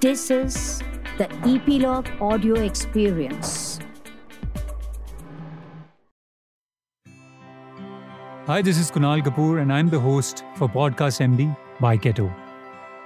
[0.00, 0.78] This is
[1.18, 3.78] the Epilogue Audio Experience.
[8.46, 12.34] Hi, this is Kunal Kapoor, and I'm the host for Podcast MD by Ketto.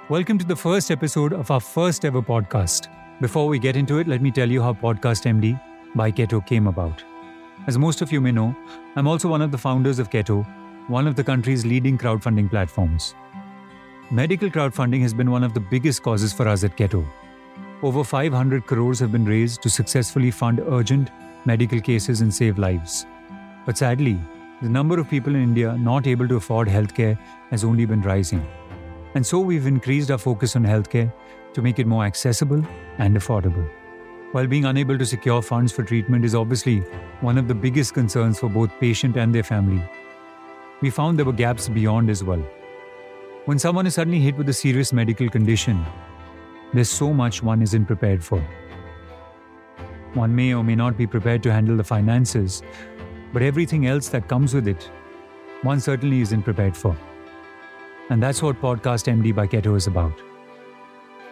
[0.08, 2.86] Welcome to the first episode of our first ever podcast.
[3.20, 5.60] Before we get into it, let me tell you how Podcast MD
[5.96, 7.02] by Ketto came about.
[7.66, 8.54] As most of you may know,
[8.94, 10.46] I'm also one of the founders of Ketto,
[10.88, 13.16] one of the country's leading crowdfunding platforms.
[14.10, 17.06] Medical crowdfunding has been one of the biggest causes for us at Ketto.
[17.82, 21.10] Over 500 crores have been raised to successfully fund urgent
[21.46, 23.06] medical cases and save lives.
[23.64, 24.20] But sadly,
[24.60, 27.18] the number of people in India not able to afford healthcare
[27.50, 28.46] has only been rising.
[29.14, 31.10] And so we've increased our focus on healthcare
[31.54, 32.62] to make it more accessible
[32.98, 33.66] and affordable.
[34.32, 36.80] While being unable to secure funds for treatment is obviously
[37.22, 39.82] one of the biggest concerns for both patient and their family,
[40.82, 42.44] we found there were gaps beyond as well.
[43.46, 45.84] When someone is suddenly hit with a serious medical condition,
[46.72, 48.40] there's so much one isn't prepared for.
[50.14, 52.62] One may or may not be prepared to handle the finances,
[53.34, 54.90] but everything else that comes with it,
[55.60, 56.96] one certainly isn't prepared for.
[58.08, 60.14] And that's what Podcast MD by Ketto is about.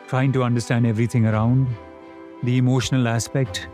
[0.07, 1.67] Trying to understand everything around,
[2.43, 3.69] the emotional aspect,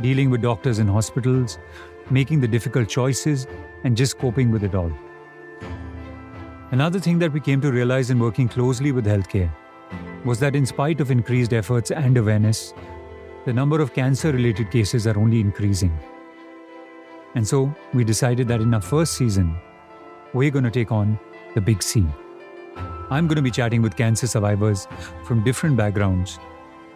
[0.00, 1.60] dealing with doctors in hospitals,
[2.10, 3.46] making the difficult choices,
[3.84, 4.90] and just coping with it all.
[6.72, 9.52] Another thing that we came to realize in working closely with healthcare
[10.24, 12.74] was that, in spite of increased efforts and awareness,
[13.44, 15.96] the number of cancer related cases are only increasing.
[17.36, 19.56] And so, we decided that in our first season,
[20.32, 21.20] we're going to take on
[21.54, 22.04] the big C.
[23.10, 24.88] I'm going to be chatting with cancer survivors
[25.22, 26.40] from different backgrounds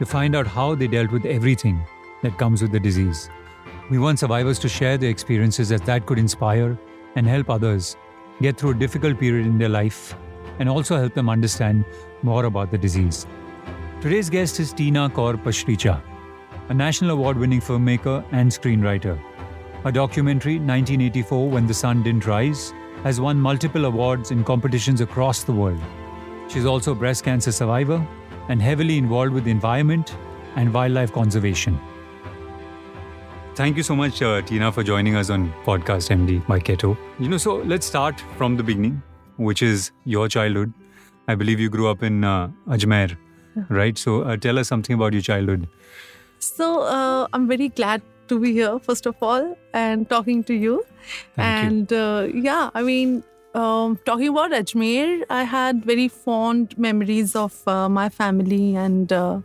[0.00, 1.80] to find out how they dealt with everything
[2.24, 3.30] that comes with the disease.
[3.88, 6.76] We want survivors to share their experiences as that could inspire
[7.14, 7.96] and help others
[8.40, 10.14] get through a difficult period in their life
[10.58, 11.84] and also help them understand
[12.22, 13.26] more about the disease.
[14.00, 16.02] Today's guest is Tina Kaur Pasricha,
[16.68, 19.18] a national award winning filmmaker and screenwriter.
[19.84, 25.42] Her documentary, 1984 When the Sun Didn't Rise, has won multiple awards in competitions across
[25.42, 25.80] the world.
[26.48, 28.06] She's also a breast cancer survivor
[28.48, 30.16] and heavily involved with the environment
[30.56, 31.78] and wildlife conservation.
[33.54, 36.96] Thank you so much, uh, Tina, for joining us on Podcast MD by Ketto.
[37.18, 39.02] You know, so let's start from the beginning,
[39.36, 40.72] which is your childhood.
[41.28, 43.16] I believe you grew up in uh, Ajmer,
[43.68, 43.98] right?
[43.98, 45.68] So uh, tell us something about your childhood.
[46.38, 50.84] So uh, I'm very glad to be here, first of all, and talking to you.
[51.36, 53.24] Thank and uh, yeah, I mean,
[53.54, 59.40] um, talking about Ajmer, I had very fond memories of uh, my family and uh,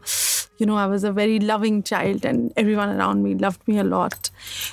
[0.58, 3.84] you know, I was a very loving child and everyone around me loved me a
[3.84, 4.30] lot.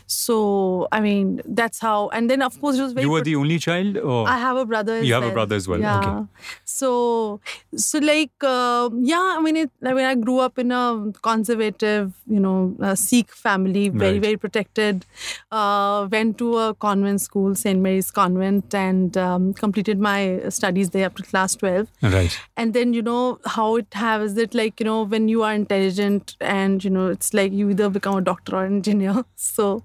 [0.06, 2.08] So, I mean, that's how.
[2.10, 3.04] And then, of course, it was very.
[3.06, 3.96] You were the only child?
[3.98, 4.28] Or?
[4.28, 4.94] I have a brother.
[4.98, 5.98] As You have a brother as well, Yeah.
[5.98, 6.26] okay.
[6.64, 7.40] So,
[7.76, 9.36] so like, uh, yeah.
[9.38, 13.30] I mean, it, I mean, I grew up in a conservative, you know, uh, Sikh
[13.32, 14.22] family, very, Right.
[14.22, 15.04] very protected.
[15.50, 21.06] Uh, went to a convent school, Saint Mary's Convent, and um, completed my studies there
[21.06, 22.38] up to class twelve Right.
[22.56, 26.36] and then you know how it has it like you know when you are intelligent
[26.40, 29.24] and you know it's like you either become a doctor or an engineer.
[29.36, 29.84] So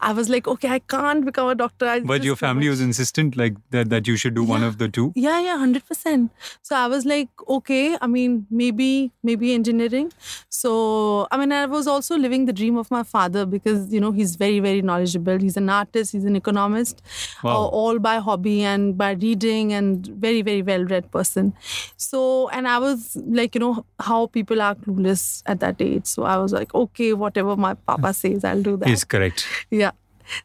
[0.00, 1.86] i was like okay i can't become a doctor.
[1.86, 4.88] I But your family was insistent like that, that you should do one of the
[4.88, 5.12] two?
[5.14, 6.30] yeah yeah 100%
[6.62, 10.12] so i was like okay i mean maybe maybe engineering.
[10.48, 14.12] So i mean i was also living the dream of my father because you know
[14.12, 15.38] he's very very knowledgeable.
[15.38, 17.02] He's an artist he's an economist
[17.42, 17.50] Wow.
[17.52, 21.52] uh, all by hobby and by reading and very very well read person.
[21.96, 26.06] So and i was like you know how people are clueless at that age.
[26.06, 28.88] So i was like okay whatever my papa says i'll do that.
[28.90, 29.43] Is correct.
[29.70, 29.90] yeah.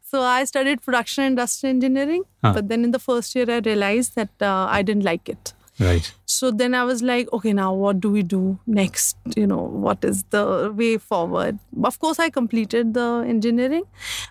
[0.04, 2.54] So I studied production and industrial engineering, Huh.
[2.54, 5.54] but then in the first year I realized that uh, I didn't like it.
[5.80, 6.12] Right.
[6.30, 9.18] So then I was like, okay, now what do we do next?
[9.36, 11.58] You know, what is the way forward?
[11.84, 13.86] Of course, I completed the engineering,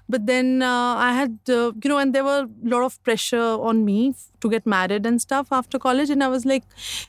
[0.08, 3.50] but then uh, I had, uh, you know, and there were a lot of pressure
[3.70, 6.08] on me to get married and stuff after college.
[6.08, 6.62] And I was like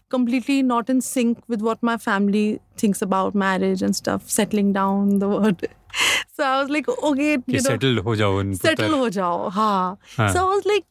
[0.09, 5.19] completely not in sync with what my family thinks about marriage and stuff, settling down
[5.19, 5.61] the world.
[6.35, 9.97] so I was like, okay, you know, settle ho jao settle ho jao, ha.
[10.15, 10.85] So I was like,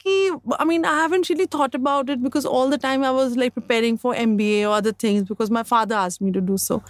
[0.59, 3.55] I mean, I haven't really thought about it because all the time I was like
[3.55, 6.83] preparing for mba or other things because my father asked me to do so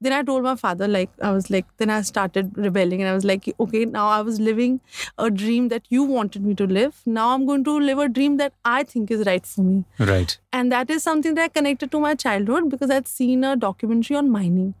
[0.00, 3.14] then i told my father like i was like then i started rebelling and i
[3.14, 4.80] was like okay now i was living
[5.18, 8.36] a dream that you wanted me to live now i'm going to live a dream
[8.36, 10.38] that i think is right for me Right.
[10.52, 14.16] and that is something that I connected to my childhood because I'd seen a documentary
[14.16, 14.74] on mining.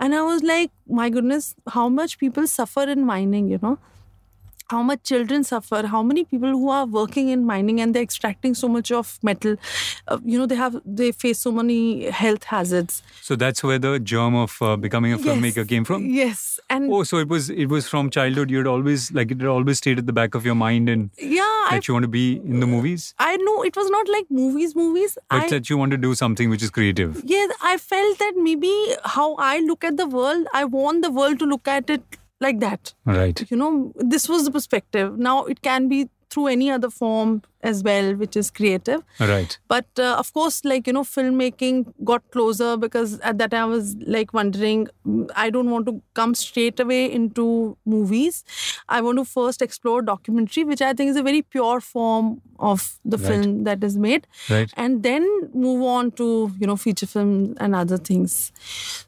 [0.00, 3.78] And I was like, my goodness, how much people suffer in mining, you know?
[4.70, 8.54] How much children suffer, how many people who are working in mining and they're extracting
[8.54, 9.56] so much of metal.
[10.08, 13.02] Uh, you know, they have they face so many health hazards.
[13.20, 15.66] So that's where the germ of uh, becoming a filmmaker Yes.
[15.74, 16.06] came from.
[16.06, 18.50] Yes, and Oh, so it was it was from childhood.
[18.50, 21.66] You'd always like it had always stayed at the back of your mind and yeah,
[21.70, 24.74] that you want to be in the movies, I know it was not like movies,
[24.76, 25.18] movies.
[25.28, 27.20] but I, that you want to do something which is creative.
[27.24, 28.72] Yes, I felt that maybe
[29.18, 32.60] how I look at the world, I want the world to look at it like
[32.60, 32.94] that.
[33.04, 33.50] Right.
[33.50, 35.18] You know, this was the perspective.
[35.18, 39.02] Now it can be through any other form as well, which is creative.
[39.18, 39.58] Right.
[39.68, 43.66] But uh, of course, like, you know, filmmaking got closer because at that time I
[43.66, 44.88] was like wondering,
[45.36, 48.44] I don't want to come straight away into movies.
[48.88, 52.98] I want to first explore documentary, which I think is a very pure form of
[53.04, 53.26] the Right.
[53.26, 54.70] film that is made Right.
[54.76, 58.52] and then move on to you know feature film and other things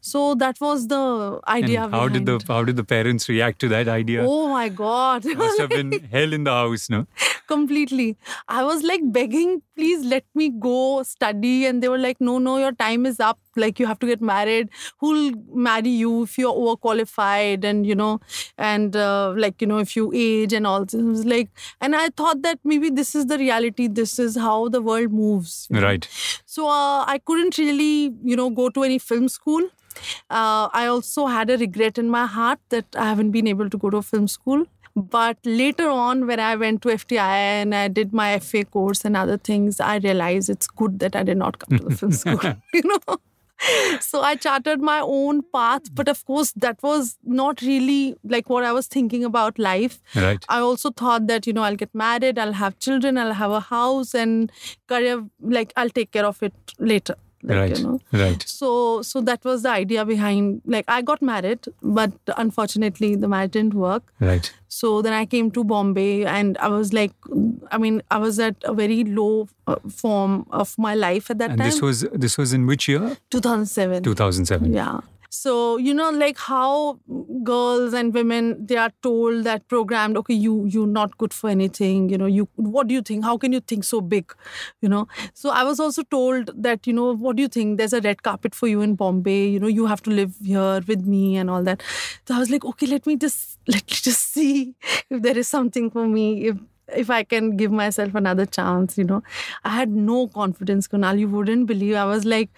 [0.00, 3.68] so that was the idea And how did the how did the parents react to
[3.68, 4.24] that idea?
[4.26, 7.06] oh my god It Must have been hell in the house, no?
[7.46, 8.16] completely
[8.48, 12.58] i was like begging please let me go study and they were like no no
[12.58, 14.68] your time is up like you have to get married
[14.98, 18.20] who'll marry you if you're overqualified and you know
[18.58, 21.48] and uh, like you know if you age and all this it was like
[21.80, 25.66] and i thought that maybe this is the reality this is how the world moves
[25.70, 25.86] you know.
[25.86, 26.08] Right.
[26.46, 29.62] So uh, I couldn't really, you know, go to any film school.
[30.30, 33.78] Uh, I also had a regret in my heart that I haven't been able to
[33.78, 34.66] go to a film school.
[34.94, 37.18] But later on, when I went to FTI
[37.62, 41.22] and I did my FA course and other things, I realized it's good that I
[41.22, 42.38] did not come to the film school.
[42.74, 43.18] You know.
[44.00, 48.64] So I charted my own path, but of course that was not really like what
[48.64, 50.00] I was thinking about life.
[50.16, 50.44] Right.
[50.48, 53.60] I also thought that, you know, I'll get married, I'll have children, I'll have a
[53.60, 54.50] house and
[54.88, 57.14] career, like I'll take care of it later.
[57.42, 57.78] Like, right.
[57.78, 58.00] You know?
[58.12, 58.44] Right.
[58.46, 60.62] So, so that was the idea behind.
[60.64, 64.02] Like, I got married, but unfortunately, the marriage didn't work.
[64.20, 64.52] Right.
[64.68, 67.12] So then I came to Bombay, and I was like,
[67.70, 71.48] I mean, I was at a very low uh, form of my life at that
[71.48, 71.52] time.
[71.52, 71.70] And time.
[71.70, 73.16] this was this was in which year?
[73.30, 74.02] 2007.
[74.02, 74.72] 2007.
[74.72, 75.00] Yeah.
[75.34, 76.98] So you know, like how
[77.42, 82.10] girls and women they are told that programmed, okay, you you're not good for anything.
[82.10, 83.24] You know, you what do you think?
[83.24, 84.34] How can you think so big?
[84.82, 85.08] You know.
[85.32, 87.78] So I was also told that you know what do you think?
[87.78, 89.48] There's a red carpet for you in Bombay.
[89.48, 91.82] You know, you have to live here with me and all that.
[92.28, 94.74] So I was like, okay, let me just let me just see
[95.08, 96.46] if there is something for me.
[96.48, 96.58] If
[96.94, 99.22] if I can give myself another chance, you know.
[99.64, 101.18] I had no confidence, Kunal.
[101.18, 101.94] You wouldn't believe.
[101.94, 102.50] I was like,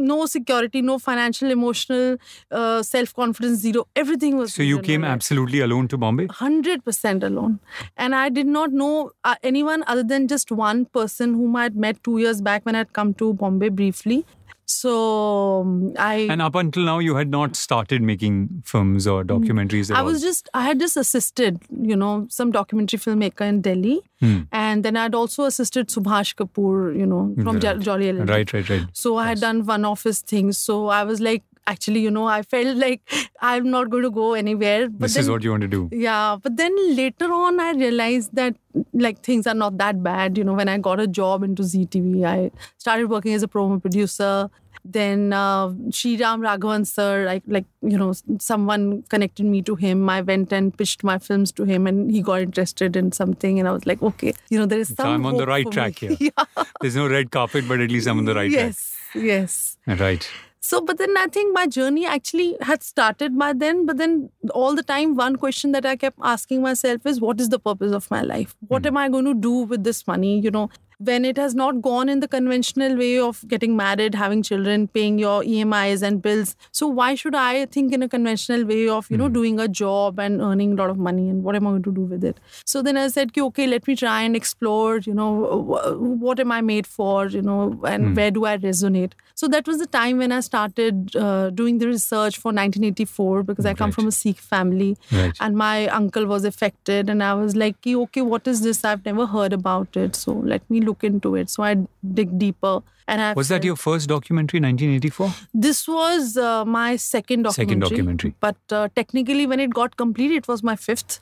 [0.00, 2.16] no security, no financial, emotional,
[2.50, 3.86] uh, self confidence, zero.
[3.94, 4.54] Everything was.
[4.54, 6.26] So you came absolutely alone to Bombay?
[6.26, 7.60] 100% alone.
[7.96, 11.76] And I did not know uh, anyone other than just one person whom I had
[11.76, 14.24] met two years back when I had come to Bombay briefly.
[14.70, 16.14] So um, I.
[16.34, 19.96] And up until now, you had not started making films or documentaries at Mm.
[19.96, 20.06] I all.
[20.06, 21.58] was just, I had just assisted,
[21.92, 24.00] you know, some documentary filmmaker in Delhi.
[24.20, 24.40] Hmm.
[24.52, 27.78] And then I'd also assisted Subhash Kapoor, you know, from Right.
[27.80, 28.28] Jolly LLB.
[28.28, 28.86] Right, right, right.
[28.92, 30.58] So I had done one of his things.
[30.58, 33.00] So I was like, actually, you know, I felt like
[33.40, 34.88] I'm not going to go anywhere.
[34.88, 35.82] But This then, is what you want to do.
[35.92, 38.56] yeah, but then later on, I realized that
[38.92, 40.36] like things are not that bad.
[40.38, 43.48] You know, when I got a job into Zee TV, I started working as a
[43.58, 44.50] promo producer.
[44.82, 48.12] Then uh, Sriram Raghavan sir, like like you know,
[48.44, 48.84] someone
[49.14, 50.08] connected me to him.
[50.12, 53.58] I went and pitched my films to him, and he got interested in something.
[53.58, 55.10] And I was like, okay, you know, there is some.
[55.16, 56.14] I'm on the right track me.
[56.14, 56.32] here.
[56.38, 56.64] yeah.
[56.80, 58.96] There's no red carpet, but at least I'm on the right yes.
[59.14, 59.76] Yes.
[59.84, 60.00] track.
[60.00, 60.30] Right.
[60.62, 63.86] So, but then I think my journey actually had started by then.
[63.86, 67.48] But then all the time, one question that I kept asking myself is, what is
[67.48, 68.54] the purpose of my life?
[68.68, 68.88] What hmm.
[68.88, 70.38] am I going to do with this money?
[70.38, 70.68] You know,
[71.08, 75.18] when it has not gone in the conventional way of getting married, having children, paying
[75.18, 76.54] your EMIs and bills.
[76.72, 80.18] So why should I think in a conventional way of, you know, doing a job
[80.18, 82.38] and earning a lot of money and what am I going to do with it?
[82.66, 85.30] So then I said, "Ki, okay, let me try and explore, you know,
[85.70, 89.12] wh- what am I made for, you know, and where do I resonate?
[89.34, 93.64] So that was the time when I started uh, doing the research for 1984 because
[93.64, 93.94] I come Right.
[93.94, 95.34] from a Sikh family Right.
[95.40, 98.84] and my uncle was affected and I was like, okay, what is this?
[98.84, 100.14] I've never heard about it.
[100.16, 101.50] So let me look into it.
[101.50, 101.76] So I
[102.14, 102.82] dig deeper.
[103.08, 105.34] And I Was that your first documentary, 1984?
[105.52, 107.64] This was uh, my second documentary.
[107.66, 108.34] Second documentary.
[108.40, 111.18] But uh, technically, when it got completed, it was my fifth.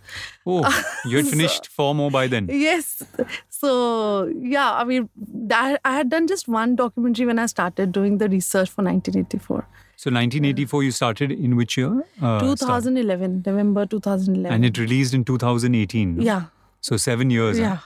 [0.46, 0.68] Oh,
[1.06, 2.48] you had finished four more by then.
[2.50, 3.02] Yes.
[3.48, 8.18] So yeah, I mean, that, I had done just one documentary when I started doing
[8.18, 9.66] the research for 1984.
[9.96, 12.04] So 1984, you started in which year?
[12.22, 14.54] Uh, start- 2011, November 2011.
[14.54, 16.20] And it released in 2018.
[16.20, 16.44] yeah,
[16.82, 17.58] So seven years.
[17.58, 17.78] huh?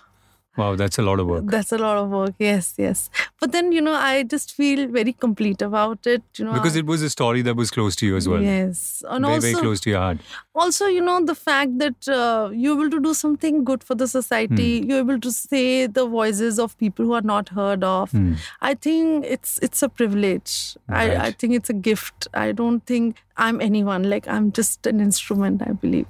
[0.57, 1.45] Wow, that's a lot of work.
[1.47, 2.35] That's a lot of work.
[2.39, 3.09] Yes, yes.
[3.41, 6.23] But then you know, I just feel very complete about it.
[6.37, 8.43] You know, Because it was a story that was close to you as well.
[8.43, 10.19] Yes, and very, also very close to your heart.
[10.55, 14.07] also you know the fact that uh, you're able to do something good for the
[14.07, 14.81] society.
[14.81, 14.91] Hmm.
[14.91, 18.11] You're able to say the voices of people who are not heard of.
[18.11, 18.35] Hmm.
[18.61, 20.77] I think it's it's a privilege.
[20.89, 22.29] I, I think it's a gift.
[22.35, 24.11] I don't think I'm anyone.
[24.17, 25.63] Like I'm just an instrument.
[25.67, 26.07] I believe.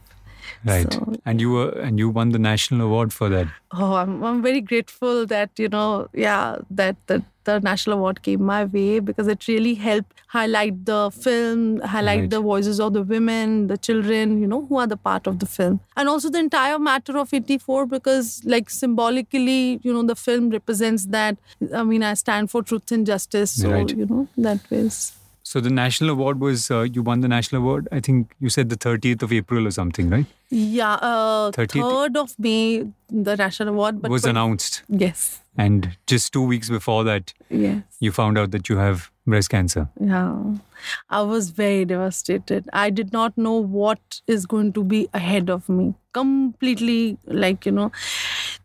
[0.64, 0.92] Right.
[0.92, 3.48] So- and you were and you won the national award for that.
[3.72, 8.42] Oh, I'm, I'm very grateful that, you know, yeah, that, that the national award came
[8.44, 12.30] my way because it really helped highlight the film, highlight Right.
[12.30, 15.46] the voices of the women, the children, you know, who are the part of the
[15.46, 15.80] film.
[15.96, 21.06] And also the entire matter of 84 because, like, symbolically, you know, the film represents
[21.06, 21.36] that.
[21.74, 23.50] I mean, I stand for truth and justice.
[23.62, 23.90] So, Right.
[23.96, 25.12] you know, that was.
[25.52, 27.86] So the national award was uh, you won the national award.
[27.92, 30.24] I think you said the 30th of April or something, right?
[30.48, 34.00] Yeah, uh, 30th 3rd of May, the national award.
[34.00, 37.82] But was announced, Yes, and just two weeks before that, yes.
[38.00, 39.90] you found out that you have breast cancer.
[40.00, 40.54] Yeah,
[41.10, 42.70] I was very devastated.
[42.72, 45.94] I did not know what is going to be ahead of me.
[46.14, 47.92] Completely, like, you know,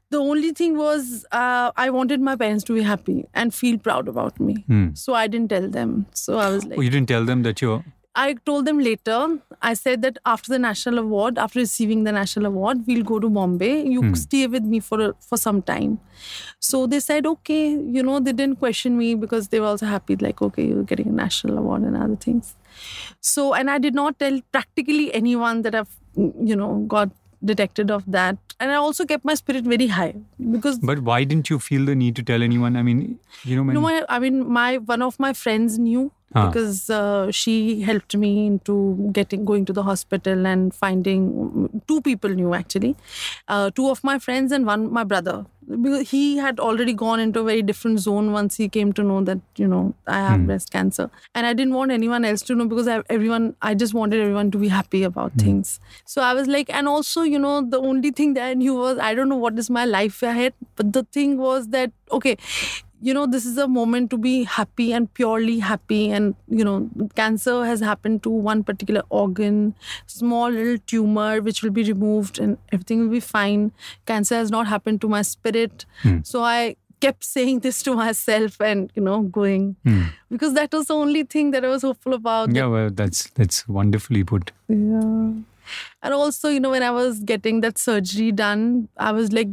[0.10, 4.08] the only thing was uh, I wanted my parents to be happy and feel proud
[4.08, 4.64] about me.
[4.68, 4.88] Hmm.
[4.94, 6.06] So I didn't tell them.
[6.14, 7.84] So I was like, Oh, you didn't tell them that you're.
[8.20, 9.18] I told them later.
[9.62, 13.30] I said that after the national award, after receiving the national award, we'll go to
[13.30, 13.74] Bombay.
[13.96, 14.16] You Hmm.
[14.16, 16.00] stay with me for for some time.
[16.70, 17.62] So they said okay.
[17.98, 20.16] You know, they didn't question me because they were also happy.
[20.16, 22.56] Like okay, you're getting a national award and other things.
[23.36, 27.10] So and I did not tell practically anyone that I've you know got
[27.48, 28.38] detected of that.
[28.60, 30.14] And I also kept my spirit very high
[30.52, 32.76] because But why didn't you feel the need to tell anyone?
[32.76, 33.02] I mean,
[33.44, 34.06] you know, when, know?
[34.10, 36.48] I mean, my one of my friends knew Huh.
[36.48, 42.30] because uh, she helped me into getting going to the hospital and finding two people
[42.30, 42.98] knew actually,
[43.48, 45.46] uh, two of my friends and one my brother.
[45.70, 49.22] Because he had already gone into a very different zone once he came to know
[49.30, 52.66] that you know I have breast cancer, and I didn't want anyone else to know
[52.66, 55.80] because I, everyone I just wanted everyone to be happy about things.
[56.06, 58.98] So I was like, and also you know the only thing that I knew was
[58.98, 62.38] I don't know what is my life ahead, but the thing was that okay
[63.02, 66.10] you know this is a moment to be happy and purely happy.
[66.10, 69.76] And you know cancer has happened to one particular organ
[70.06, 73.72] small little tumor which will be removed and everything will be fine.
[74.06, 75.86] Cancer has not happened to my spirit.
[76.02, 76.20] Hmm.
[76.24, 79.76] So i kept saying this to myself and you know going.
[79.84, 80.04] Hmm.
[80.30, 82.54] Because that was the only thing that i was hopeful about.
[82.54, 84.52] Yeah, well, that's that's wonderfully put.
[84.68, 85.32] yeah.
[86.02, 89.50] And also, you know, when I was getting that surgery done, I was like,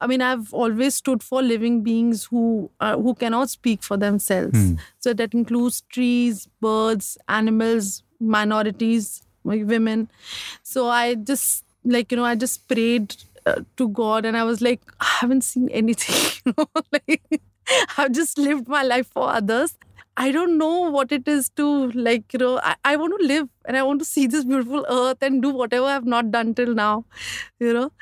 [0.00, 4.58] I mean, I've always stood for living beings who uh, who cannot speak for themselves.
[4.98, 10.08] So that includes trees, birds, animals, minorities, women.
[10.62, 14.60] So I just like you know, I just prayed uh, to God, and I was
[14.60, 16.16] like, I haven't seen anything.
[16.46, 17.40] You know, like
[17.98, 19.76] I've just lived my life for others.
[20.16, 23.48] I don't know what it is to like, you know, I, I want to live
[23.64, 26.74] and I want to see this beautiful earth and do whatever I've not done till
[26.74, 27.04] now,
[27.58, 27.92] you know.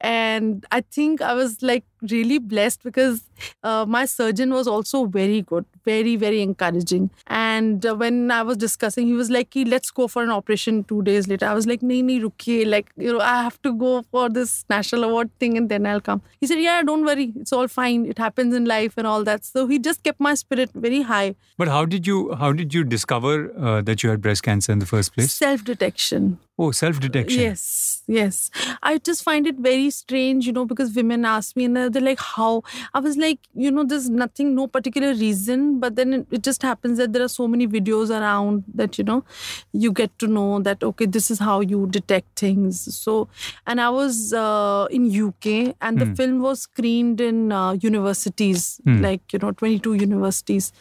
[0.00, 3.22] And I think I was like really blessed because
[3.62, 7.10] uh, my surgeon was also very good, very, very encouraging.
[7.26, 10.84] And uh, when I was discussing, he was like, "Ki, let's go for an operation
[10.84, 11.46] two days later.
[11.46, 12.66] I was like, nahi, nahi, rukiye.
[12.66, 16.00] Like, you know, I have to go for this national award thing and then I'll
[16.00, 16.22] come.
[16.40, 17.32] He said, yeah, don't worry.
[17.36, 18.06] It's all fine.
[18.06, 19.44] It happens in life and all that.
[19.44, 21.34] So he just kept my spirit very high.
[21.56, 24.78] But how did you how did you discover uh, that you had breast cancer in
[24.78, 25.32] the first place?
[25.32, 26.38] Self detection.
[26.56, 27.40] Oh, self detection.
[27.40, 28.50] Yes, yes.
[28.82, 32.20] I just find it very strange, you know, because women ask me and they're like,
[32.20, 32.62] how?
[32.92, 36.62] I was like, you know, there's nothing, no particular reason, but then it, it just
[36.62, 39.24] happens that there are so many videos around that, you know,
[39.72, 42.94] you get to know that, okay, this is how you detect things.
[42.94, 43.28] So,
[43.66, 49.32] and I was uh, in UK and the film was screened in uh, universities, like,
[49.32, 50.72] you know, 22 universities.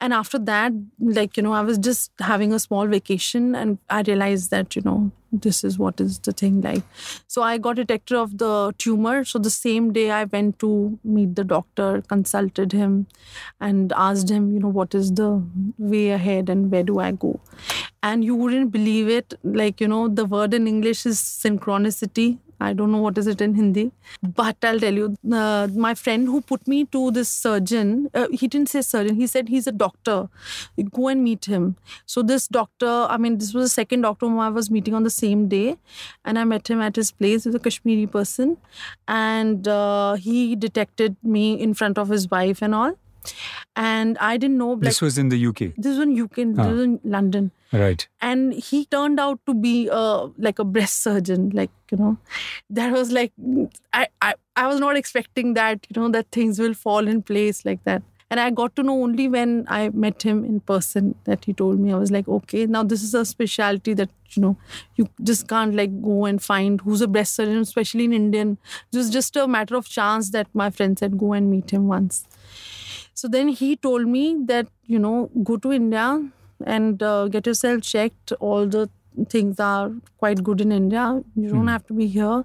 [0.00, 4.02] And after that, like, you know, I was just having a small vacation and I
[4.02, 5.10] realized that, you know,
[5.42, 6.82] this is what is the thing like.
[7.26, 9.24] So I got detected of the tumor.
[9.24, 13.06] So the same day I went to meet the doctor, consulted him,
[13.60, 15.42] and asked him, you know, what is the
[15.78, 17.40] way ahead and where do I go?
[18.02, 19.34] And you wouldn't believe it.
[19.42, 22.38] Like, you know, the word in English is synchronicity.
[22.60, 25.16] I don't know what is it in Hindi, but I'll tell you.
[25.30, 29.16] Uh, my friend who put me to this surgeon, uh, he didn't say surgeon.
[29.16, 30.28] He said he's a doctor.
[30.92, 31.76] Go and meet him.
[32.06, 35.02] So this doctor, I mean, this was the second doctor whom I was meeting on
[35.02, 35.76] the same day,
[36.24, 37.44] and I met him at his place.
[37.44, 38.56] He's a Kashmiri person,
[39.06, 42.94] and uh, he detected me in front of his wife and all.
[43.74, 44.70] And I didn't know.
[44.72, 45.72] Like, this was in the UK.
[45.76, 46.68] this was in UK, this Ah.
[46.70, 48.06] was in London, Right.
[48.20, 51.50] and he turned out to be uh, like a breast surgeon.
[51.54, 52.16] Like you know,
[52.70, 53.32] that was like
[53.92, 55.86] I, I I was not expecting that.
[55.94, 58.02] You know that things will fall in place like that.
[58.28, 61.78] And I got to know only when I met him in person that he told
[61.78, 61.92] me.
[61.92, 64.56] I was like, okay, now this is a specialty that you know
[64.96, 68.58] you just can't like go and find who's a breast surgeon, especially in Indian.
[68.92, 71.86] It was just a matter of chance that my friend said go and meet him
[71.86, 72.24] once.
[73.22, 76.06] So then he told me that, you know, go to India
[76.76, 78.32] and uh, get yourself checked.
[78.40, 78.88] All the
[79.34, 81.04] things are quite good in India.
[81.34, 81.74] You don't Hmm.
[81.74, 82.38] have to be here.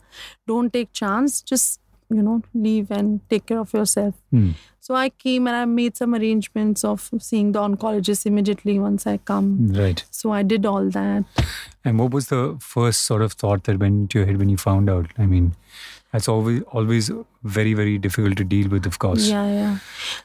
[0.51, 1.42] Don't take chance.
[1.54, 4.16] Just, you know, leave and take care of yourself.
[4.38, 4.51] Hmm.
[4.88, 9.18] So I came and I made some arrangements of seeing the oncologist immediately once I
[9.34, 9.51] come.
[9.82, 10.04] Right.
[10.22, 11.46] So I did all that.
[11.86, 14.58] And what was the first sort of thought that went into your head when you
[14.58, 15.12] found out?
[15.18, 15.51] I mean,
[16.13, 17.12] that's always always
[17.43, 19.27] very very difficult to deal with, of course.
[19.27, 19.77] Yeah, yeah.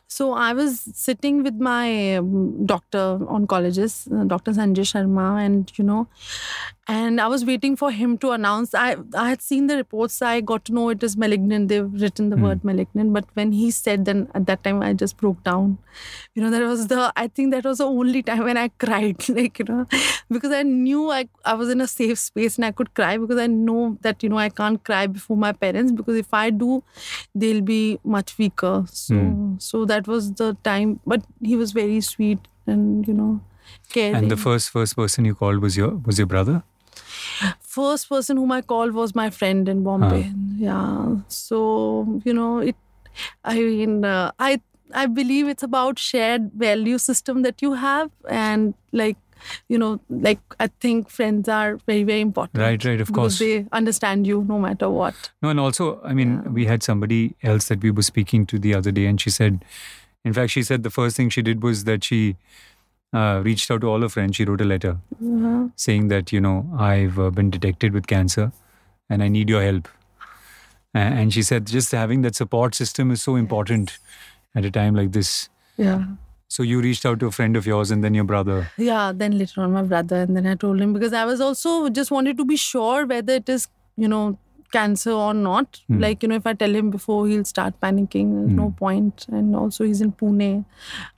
[0.08, 4.52] So I was sitting with my um, doctor oncologist, uh, Dr.
[4.52, 6.08] Sanjay Sharma, and you know,
[6.88, 8.75] and I was waiting for him to announce.
[8.75, 10.20] I I had seen the reports.
[10.23, 11.68] I got to know it is malignant.
[11.68, 12.42] They've written the Hmm.
[12.44, 15.78] word malignant, but when he said, then at that time I just broke down.
[16.35, 17.12] You know, that was the.
[17.16, 19.87] I think that was the only time when I cried, like you know,
[20.30, 23.38] because I knew I I was in a safe space and I could cry because
[23.38, 26.82] I know that you know I can't cry before my parents because if I do,
[27.35, 28.85] they'll be much weaker.
[28.93, 29.57] So Hmm.
[29.59, 31.01] so that was the time.
[31.15, 33.41] But he was very sweet and you know
[33.97, 34.17] caring.
[34.23, 36.63] And the first first person you called was your was your brother.
[37.61, 40.33] first person whom I called was my friend in Bombay.
[40.57, 41.17] Yeah.
[41.29, 42.77] So you know it.
[43.45, 44.61] I mean, uh, I
[44.95, 49.17] I believe it's about shared value system that you have and like
[49.69, 52.62] you know like I think friends are very very important.
[52.62, 53.38] Right, right, of course.
[53.38, 55.14] they understand you no matter what.
[55.43, 56.50] No, and also, I mean, Yeah.
[56.50, 59.64] we had somebody else that we were speaking to the other day, and she said,
[60.25, 62.37] in fact, she said the first thing she did was that she
[63.12, 64.37] uh, reached out to all her friends.
[64.37, 65.69] She wrote a letter Uh-huh.
[65.76, 68.50] saying that, you know, I've uh, been detected with cancer
[69.09, 69.88] and I need your help.
[70.95, 73.99] And she said just having that support system is so important
[74.55, 75.49] at a time like this.
[75.76, 76.05] Yeah.
[76.49, 78.71] So you reached out to a friend of yours and then your brother.
[78.79, 81.88] Yeah, then later on my brother, and then I told him because I was also
[81.88, 84.38] just wanted to be sure whether it is, you know,
[84.73, 85.81] cancer or not.
[85.88, 86.00] Hmm.
[86.00, 88.33] Like, you know, if I tell him before, he'll start panicking.
[88.37, 88.76] There's no Hmm.
[88.85, 89.26] point.
[89.29, 90.65] And also, he's in Pune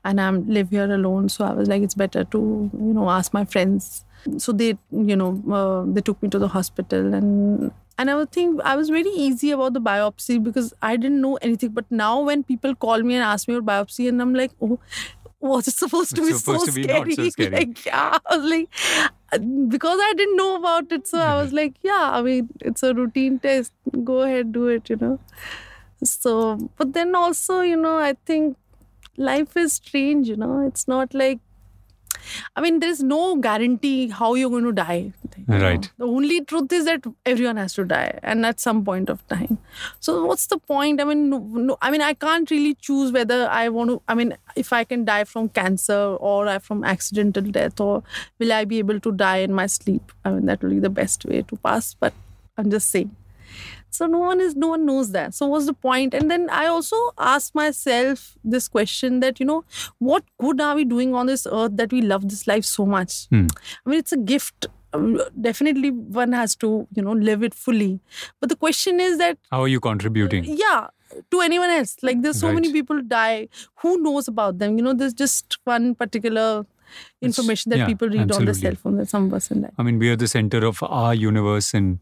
[0.04, 1.28] and I live here alone.
[1.28, 4.04] So I was like, it's better to, you know, ask my friends.
[4.38, 7.70] So they, you know, uh, they took me to the hospital and.
[8.00, 11.34] And I would think I was very easy about the biopsy because I didn't know
[11.46, 11.70] anything.
[11.70, 14.78] But now when people call me and ask me about biopsy, and I'm like, oh,
[15.40, 17.14] was it supposed to It's be supposed so to be scary?
[17.14, 17.50] so scary.
[17.50, 18.68] like, yeah, I was like,
[19.32, 22.82] uh, because I didn't know about it, so I was like, yeah, I mean, it's
[22.82, 23.72] a routine test.
[24.04, 25.20] Go ahead, do it, you know.
[26.04, 28.56] So, but then also, you know, I think
[29.16, 30.66] life is strange, you know.
[30.66, 31.40] It's not like,
[32.56, 35.12] I mean, there's no guarantee how you're going to die.
[35.36, 35.58] you know.
[35.58, 35.90] Right.
[35.98, 39.58] The only truth is that everyone has to die, and at some point of time.
[40.00, 41.00] So what's the point?
[41.00, 44.02] I mean, no, no, I mean, I can't really choose whether I want to.
[44.08, 48.02] I mean, if I can die from cancer or I from accidental death, or
[48.38, 50.12] will I be able to die in my sleep?
[50.24, 51.94] I mean, that will be the best way to pass.
[51.94, 52.12] But
[52.56, 53.14] I'm just saying.
[53.90, 55.34] So no one is no one knows that.
[55.34, 56.14] So what's the point?
[56.14, 59.64] And then I also asked myself this question that you know
[59.98, 63.26] what good are we doing on this earth that we love this life so much?
[63.28, 63.46] Hmm.
[63.86, 64.66] I mean it's a gift.
[64.94, 68.00] Um, Definitely one has to you know live it fully.
[68.40, 70.44] But the question is that How are you contributing?
[70.44, 70.88] yeah
[71.30, 74.92] to anyone else like there's so many people die who knows about them you know
[74.92, 76.66] there's just one particular
[77.22, 79.98] information that yeah, people read on the cell phone that some person died I mean,
[79.98, 81.98] we are the center of our universe, and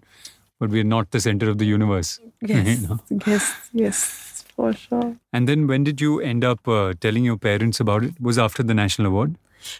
[0.59, 2.19] but we are not the center of the universe.
[2.43, 2.99] yes You know?
[3.27, 7.81] yes yes for sure And then, when did you end up uh, telling your parents
[7.81, 8.21] about it?
[8.21, 9.37] Was after the national award?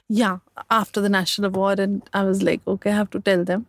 [0.09, 0.39] yeah
[0.77, 3.67] after the national award and i was like okay i have to tell them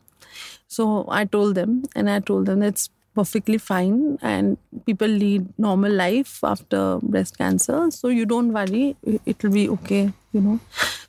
[0.76, 0.86] so
[1.17, 2.86] i told them and i told them it's
[3.20, 4.00] perfectly fine
[4.32, 6.82] and people lead normal life after
[7.13, 8.96] breast cancer so you don't worry
[9.34, 10.02] it will be okay
[10.38, 10.58] you know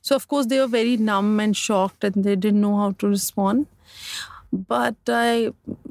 [0.02, 3.08] so of course they were very numb and shocked and they didn't know how to
[3.16, 3.66] respond
[4.52, 5.50] but i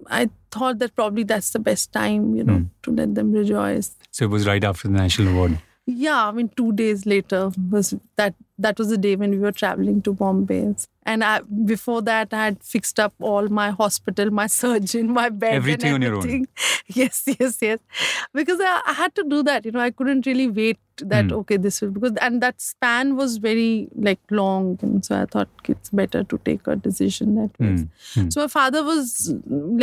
[0.09, 2.63] i thought that probably that's the best time you know Hmm.
[2.83, 5.57] to let them rejoice So it was right after the national award.
[5.85, 7.41] yeah, I mean, two days later
[7.71, 8.33] was that.
[8.65, 10.73] That was the day when we were traveling to Bombay,
[11.11, 11.39] and I,
[11.73, 15.93] before that, I had fixed up all my hospital, my surgeon, my bed, Everything everything.
[15.93, 16.45] on your own.
[16.97, 17.79] Yes, yes, yes.
[18.33, 19.65] Because I, I had to do that.
[19.65, 20.79] You know, I couldn't really wait.
[21.13, 21.33] That Hmm.
[21.39, 25.49] okay, this will because and that span was very like long, and so I thought
[25.73, 27.73] it's better to take a decision that way.
[27.73, 27.83] Hmm.
[28.21, 28.29] Hmm.
[28.31, 29.11] So my father was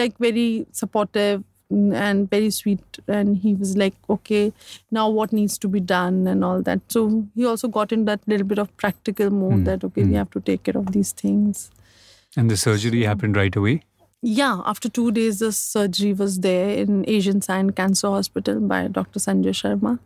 [0.03, 1.45] like very supportive.
[1.71, 4.53] And very sweet and he was like okay
[4.91, 8.21] now what needs to be done and all that so he also got in that
[8.27, 10.17] little bit of practical mode Mm, that okay we mm.
[10.17, 11.71] have to take care of these things
[12.37, 13.75] And the surgery happened right away.
[14.23, 19.19] yeah after two days the surgery was there in asian sign cancer hospital by dr
[19.25, 19.99] sanjay sharma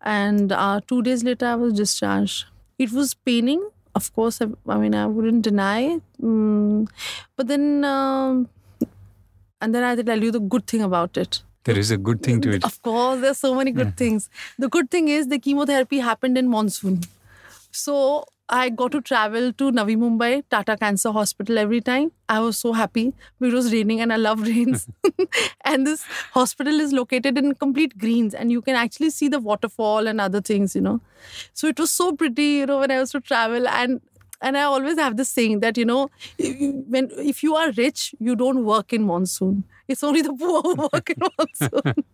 [0.00, 2.46] and uh, two days later i was discharged
[2.78, 3.62] it was paining
[3.94, 6.02] of course i, I mean i wouldn't deny it.
[6.22, 6.88] Mm,
[7.36, 8.48] but then um,
[9.62, 12.38] and then i tell you the good thing about it There is a good thing
[12.44, 12.64] to it.
[12.68, 14.24] of course, there's so many good things.
[14.62, 16.96] The good thing is the chemotherapy happened in monsoon.
[17.82, 22.10] So I got to travel to Navi Mumbai, Tata Cancer Hospital every time.
[22.28, 23.04] I was so happy.
[23.50, 24.88] It was raining and I love rains.
[25.64, 30.06] and this hospital is located in complete greens and you can actually see the waterfall
[30.14, 31.00] and other things, you know.
[31.54, 34.00] So it was so pretty, you know, when I was to travel and
[34.42, 38.36] and I always have this saying that you know, when if you are rich, you
[38.36, 39.64] don't work in monsoon.
[39.88, 42.04] It's only the poor who work in monsoon.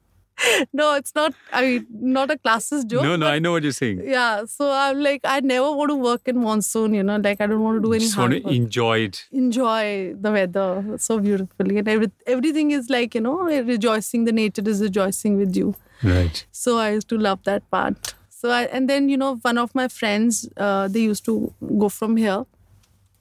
[0.72, 1.34] no, it's not.
[1.52, 3.02] I mean, not a classist joke.
[3.02, 4.02] no, no, I know what you're saying.
[4.04, 6.94] Yeah, so I'm like, I never want to work in monsoon.
[6.94, 8.54] You know, like I don't want to do any Just want to work.
[8.54, 9.26] enjoy it.
[9.32, 13.36] Enjoy the weather so beautifully, and every, everything is like you know,
[13.72, 14.24] rejoicing.
[14.26, 15.74] The nature is rejoicing with you.
[16.02, 16.46] Right.
[16.52, 18.14] So I used to love that part.
[18.40, 21.88] So I, and then you know one of my friends, uh, they used to go
[21.88, 22.44] from here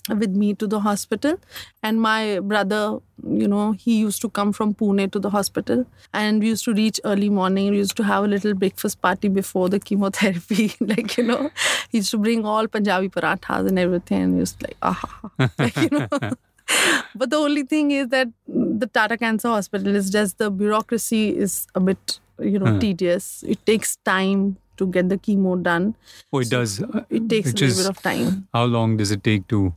[0.10, 1.40] with me to the hospital,
[1.84, 5.82] and my brother, you know, he used to come from Pune to the hospital,
[6.14, 7.72] and we used to reach early morning.
[7.72, 11.50] We used to have a little breakfast party before the chemotherapy, like you know,
[11.90, 15.76] he used to bring all Punjabi parathas and everything, and he was like, ah, like
[15.78, 16.08] you know.
[17.16, 21.66] but the only thing is that the Tata Cancer Hospital is just the bureaucracy is
[21.74, 22.80] a bit, you know, Huh.
[22.80, 23.44] tedious.
[23.48, 25.96] It takes time to get the chemo done.
[26.32, 26.82] Oh, it does.
[26.82, 28.48] uh, It takes Which a little bit of time.
[28.54, 29.74] How long does it take to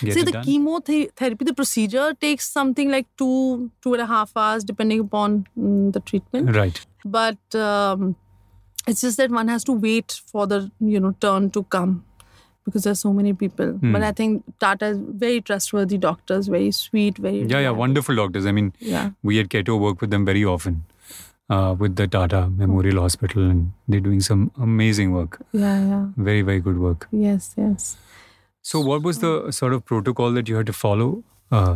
[0.00, 0.44] get See, the done?
[0.44, 5.92] chemotherapy, the procedure takes something like two, two and a half hours, depending upon mm,
[5.92, 6.54] the treatment.
[6.56, 6.84] Right.
[7.04, 8.16] But um,
[8.86, 12.04] it's just that one has to wait for the, you know, turn to come
[12.64, 13.72] because there's so many people.
[13.72, 13.92] Hmm.
[13.92, 18.46] But I think Tata is very trustworthy doctors, very sweet, very Yeah, yeah, wonderful doctors.
[18.46, 19.10] I mean, Yeah.
[19.22, 20.84] we at Ketto work with them very often
[21.54, 25.38] uh, with the Tata Memorial Hospital, and they're doing some amazing work.
[25.52, 26.04] Yeah, yeah.
[26.28, 27.08] Very, very good work.
[27.24, 27.96] Yes, yes.
[28.72, 31.10] So, what was the sort of protocol that you had to follow?
[31.60, 31.74] Uh,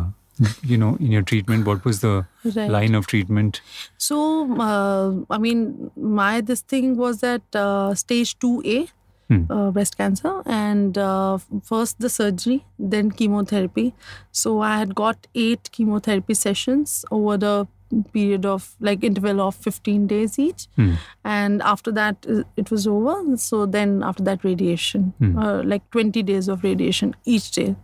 [0.71, 2.13] you know, in your treatment, what was the
[2.57, 2.69] Right.
[2.75, 3.61] line of treatment?
[4.09, 4.19] So,
[4.67, 8.77] uh, I mean, my this thing was at uh, stage 2A,
[9.31, 9.39] Hmm.
[9.53, 11.37] uh, breast cancer, and uh,
[11.71, 12.59] first the surgery,
[12.95, 13.87] then chemotherapy.
[14.43, 17.55] So, I had got eight chemotherapy sessions over the
[18.13, 20.93] period of like interval of 15 days each Hmm.
[21.23, 25.37] and after that uh, it was over so then after that radiation Hmm.
[25.37, 27.75] uh, like 20 days of radiation each day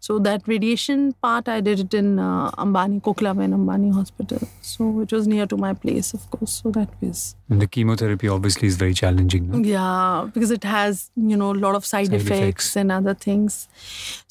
[0.00, 5.12] so that radiation part i did it in uh, ambani Kokilaben ambani hospital so it
[5.12, 8.76] was near to my place of course so that was And the chemotherapy obviously is
[8.82, 9.50] very challenging.
[9.50, 9.58] No?
[9.70, 12.76] yeah because it has you know a lot of side, Side effects, effects.
[12.76, 13.68] and other things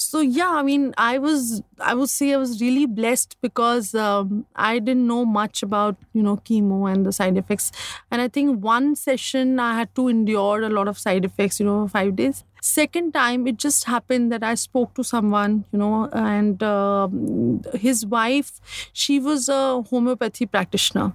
[0.06, 4.46] so yeah i mean i was i would say i was really blessed because um,
[4.56, 7.72] i didn't know much about you know chemo and the side effects
[8.10, 11.66] and i think one session i had to endure a lot of side effects you
[11.66, 16.08] know five days second time it just happened that i spoke to someone you know
[16.14, 18.52] and um his wife
[18.94, 21.14] she was a homeopathy practitioner.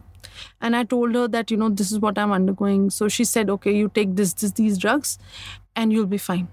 [0.61, 2.91] And i told her that you know this is what i'm undergoing.
[2.91, 5.19] So she said okay you take this, this these drugs
[5.75, 6.49] and you'll be fine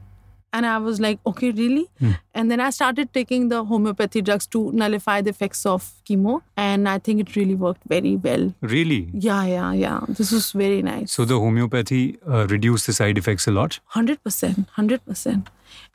[0.54, 1.88] and i was like okay really?
[2.36, 6.42] And then i started taking the homeopathy drugs to nullify the effects of chemo.
[6.58, 8.54] And i think it really worked very well.
[8.62, 9.10] Really?
[9.14, 10.00] yeah yeah yeah.
[10.08, 11.12] This was very nice.
[11.12, 13.80] So, the homeopathy uh, reduced the side effects a lot?
[13.96, 15.48] 100% 100%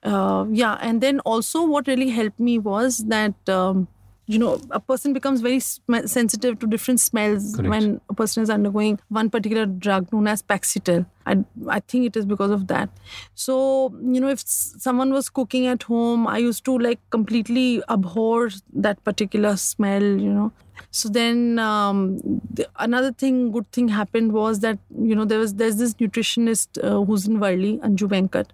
[0.02, 3.88] uh, yeah and then also what really helped me was that um,
[4.28, 7.70] you know a person becomes very sm- sensitive to different smells Correct.
[7.70, 12.16] when a person is undergoing one particular drug known as paxitil I, I think it
[12.16, 12.88] is because of that.
[13.34, 17.82] So you know if s- someone was cooking at home i used to like completely
[17.96, 20.52] abhor that particular smell you know
[20.90, 22.18] so then um,
[22.50, 26.82] the, another thing good thing happened was that you know there was there's this nutritionist
[26.82, 28.46] uh, who's in Worli, Anju Venkat.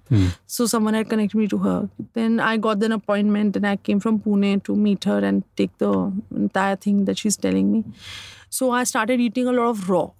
[0.46, 1.88] So someone had connected me to her.
[2.14, 5.78] Then I got an appointment and I came from Pune to meet her and take
[5.78, 7.84] the entire thing that she's telling me.
[8.50, 10.10] So I started eating a lot of raw.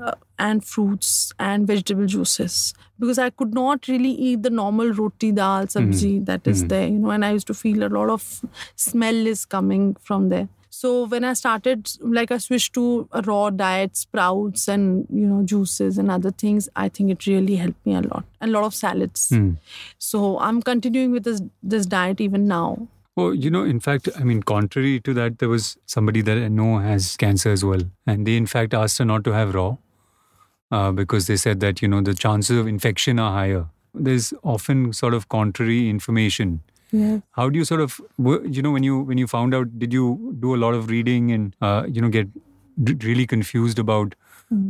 [0.00, 5.32] Uh, and fruits and vegetable juices because I could not really eat the normal roti
[5.32, 8.40] dal sabzi that is there, you know, and I used to feel a lot of
[8.74, 10.48] smell is coming from there.
[10.82, 15.42] So when I started, like I switched to a raw diet, sprouts and you know
[15.44, 18.64] juices and other things, I think it really helped me a lot, and a lot
[18.64, 19.28] of salads.
[19.28, 19.52] Hmm.
[19.98, 21.40] So I'm continuing with this
[21.74, 22.88] this diet even now.
[23.14, 26.48] Well, you know, in fact, I mean, contrary to that, there was somebody that I
[26.48, 27.86] know has cancer as well.
[28.06, 29.76] And they, in fact, asked her not to have raw
[30.72, 33.66] uh, because they said that, you know, the chances of infection are higher.
[33.94, 36.60] There's often sort of contrary information.
[36.92, 37.20] Yeah.
[37.32, 40.36] How do you sort of, you know, when you when you found out, did you
[40.40, 42.28] do a lot of reading and, uh, you know, get
[43.04, 44.14] really confused about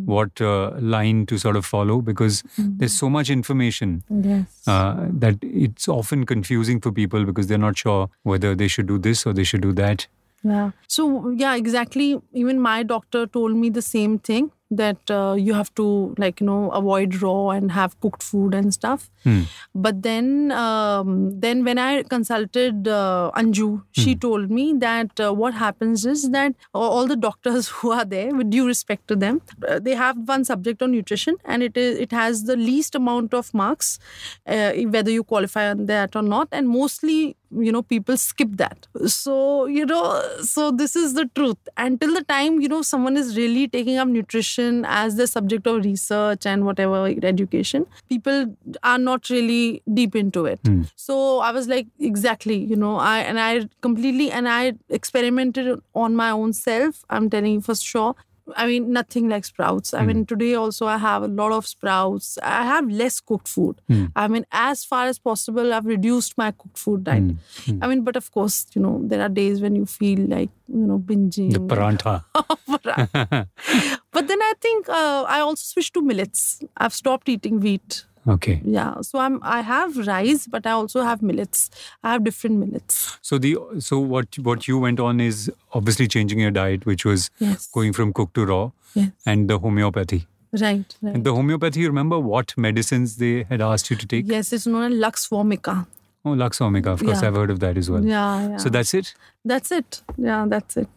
[0.07, 2.01] what uh, line to sort of follow?
[2.01, 4.63] Because there's so much information Yes.
[4.69, 8.99] uh, that it's often confusing for people because they're not sure whether they should do
[8.99, 10.07] this or they should do that.
[10.45, 10.71] Yeah.
[10.89, 12.21] So yeah, exactly.
[12.33, 16.47] Even my doctor told me the same thing that uh, you have to like you
[16.47, 19.11] know avoid raw and have cooked food and stuff.
[19.25, 19.43] Hmm.
[19.75, 25.55] But then um, then when I consulted uh, Anju, she told me that uh, what
[25.55, 29.41] happens is that all all the doctors who are there, with due respect to them,
[29.69, 33.35] uh, they have one subject on nutrition and it is it has the least amount
[33.35, 33.99] of marks,
[34.47, 38.87] uh, whether you qualify on that or not, and mostly you know people skip that.
[39.07, 41.59] So you know so this is the truth.
[41.77, 45.85] Until the time you know someone is really taking up nutrition as the subject of
[45.85, 50.83] research and whatever education people are not really deep into it hmm.
[50.97, 56.15] so i was like exactly you know i and i completely and i experimented on
[56.17, 58.15] my own self i'm telling you for sure
[58.57, 59.95] I mean, nothing like sprouts.
[59.95, 60.07] I hmm.
[60.07, 62.39] mean, today also I have a lot of sprouts.
[62.43, 63.81] I have less cooked food.
[63.89, 64.07] Hmm.
[64.17, 67.37] I mean, as far as possible, I've reduced my cooked food diet.
[67.81, 70.87] I mean, but of course, you know, there are days when you feel like, you
[70.87, 71.53] know, binging.
[71.53, 72.25] The parantha.
[72.35, 72.79] Oh,
[74.13, 76.61] but then I think uh, I also switched to millets.
[76.77, 78.07] I've stopped eating wheat.
[78.29, 78.61] Okay.
[78.65, 79.01] Yeah.
[79.01, 81.71] So I'm I have rice, but I also have millets.
[82.05, 83.19] I have different millets.
[83.21, 87.31] So the so what what you went on is obviously changing your diet, which was
[87.39, 87.67] Yes.
[87.73, 89.11] going from cooked to raw, Yes.
[89.27, 90.27] and the homeopathy.
[90.53, 90.95] Right.
[91.03, 91.15] Right.
[91.17, 94.27] And the homeopathy, you remember what medicines they had asked you to take?
[94.29, 95.87] yes, it's known as Nux vomica.
[96.25, 96.87] Oh, Nux Vomica.
[96.93, 97.29] Of course, Yeah.
[97.29, 98.05] I've heard of that as well.
[98.05, 98.57] Yeah, yeah.
[98.59, 100.03] So that's it, that's it.
[100.17, 100.89] Yeah, that's it.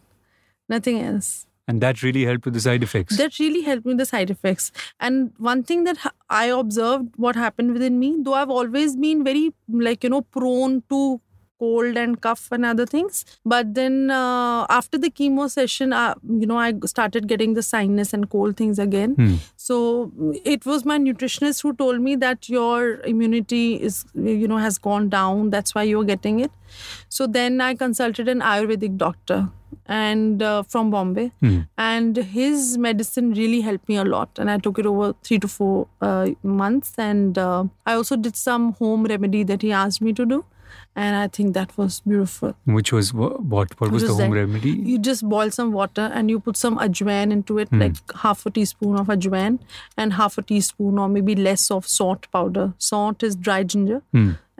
[0.68, 1.45] Nothing else.
[1.68, 3.16] And that really helped with the side effects.
[3.16, 5.98] that really helped with the side effects and one thing that
[6.30, 10.82] i observed what happened within me though i've always been very like you know prone
[10.88, 11.20] to
[11.58, 13.24] cold and cough and other things.
[13.44, 18.12] But then uh, after the chemo session uh, you know i started getting the sinus
[18.12, 19.14] and cold things again.
[19.14, 19.34] Hmm.
[19.56, 20.12] so
[20.44, 25.08] it was my nutritionist who told me that your immunity is you know has gone
[25.08, 25.50] down.
[25.50, 26.50] That's why you're getting it.
[27.08, 29.48] So then i consulted an ayurvedic doctor
[29.86, 31.30] and uh, from bombay.
[31.40, 31.60] Hmm.
[31.78, 34.38] and his medicine really helped me a lot.
[34.38, 36.92] And i took it over 3 to 4 uh, months.
[36.98, 40.44] And uh, i also did some home remedy that he asked me to do
[41.04, 43.74] and i think that was beautiful Which was wha- what?
[43.80, 44.70] What was the home that remedy?
[44.92, 48.50] You just boil some water and you put some ajwain into it, like half a
[48.58, 49.58] teaspoon of ajwain
[49.96, 52.66] and half a teaspoon or maybe less of saunth powder.
[52.90, 54.02] Saunth is dry ginger.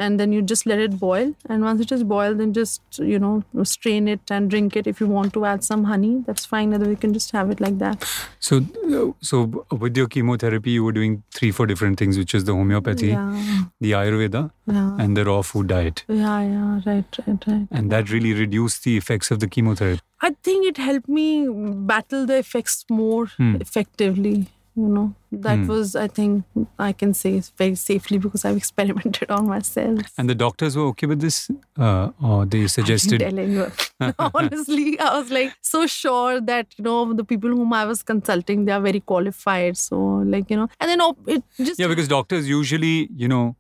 [0.04, 1.28] And then you just let it boil.
[1.52, 3.30] And once it is boiled, then just, you know,
[3.74, 4.86] strain it and drink it.
[4.90, 6.74] If you want to add some honey, that's fine.
[6.78, 8.04] Otherwise, you can just have it like that.
[8.48, 8.58] So,
[8.98, 9.38] uh, so
[9.84, 13.62] with your chemotherapy, you were doing three, four different things, which is the homeopathy, Yeah.
[13.86, 14.42] the Ayurveda,
[14.74, 14.84] Yeah.
[15.06, 17.68] and the raw food diet, Yeah, yeah, yeah, right, right, right.
[17.70, 20.00] and that really reduced the effects of the chemotherapy.
[20.20, 24.46] I think it helped me battle the effects more effectively.
[24.78, 26.44] You know, that was, I think,
[26.78, 30.00] I can say very safely because I've experimented on myself.
[30.18, 33.22] And the doctors were okay with this, uh, or they suggested.
[34.34, 38.66] honestly, I was like so sure that you know the people whom I was consulting,
[38.66, 39.78] they are very qualified.
[39.78, 43.56] So, like you know, and then oh, it just Yeah, because doctors usually, you know,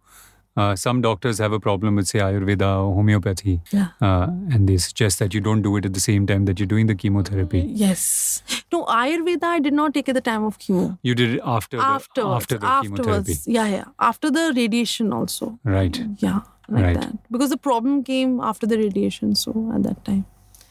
[0.56, 3.88] uh, some doctors have a problem with, say, Ayurveda or homeopathy, Yeah.
[4.00, 6.66] uh, and they suggest that you don't do it at the same time that you're
[6.74, 7.60] doing the chemotherapy.
[7.84, 8.42] yes,
[8.72, 9.44] no Ayurveda.
[9.44, 10.98] I did not take at the time of chemo.
[11.02, 15.58] You did it after the, after the chemotherapy, afterwards, yeah, yeah, after the radiation also.
[15.64, 16.00] right?
[16.18, 17.00] Yeah, like Right.
[17.00, 17.30] that.
[17.30, 19.34] Because the problem came after the radiation.
[19.34, 20.24] So at that time.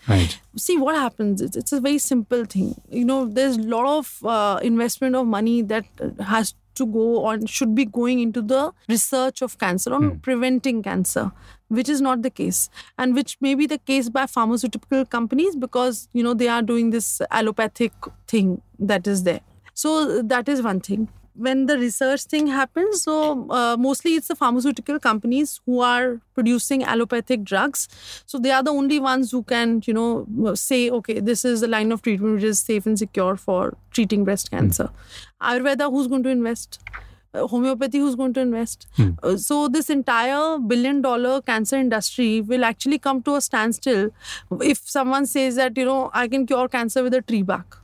[0.08, 0.34] Right.
[0.56, 1.42] See what happens.
[1.42, 2.80] It's, it's a very simple thing.
[2.92, 7.26] You know, there's a lot of uh, investment of money that uh, has to go
[7.26, 10.18] on, should be going into the research of cancer, on hmm.
[10.20, 11.32] preventing cancer,
[11.68, 12.70] which is not the case.
[12.98, 16.90] And which may be the case by pharmaceutical companies because, you know, they are doing
[16.90, 17.94] this allopathic
[18.28, 19.42] thing that is there.
[19.74, 24.36] So that is one thing when the research thing happens so uh, mostly it's the
[24.36, 27.88] pharmaceutical companies who are producing allopathic drugs.
[28.26, 31.68] So they are the only ones who can you know say okay this is the
[31.68, 34.90] line of treatment which is safe and secure for treating breast cancer.
[35.42, 36.80] Ayurveda who's going to invest?
[37.34, 38.88] Uh, homeopathy who's going to invest?
[39.22, 44.10] Uh, so this entire billion dollar cancer industry will actually come to a standstill
[44.62, 47.82] if someone says that you know i can cure cancer with a tree bark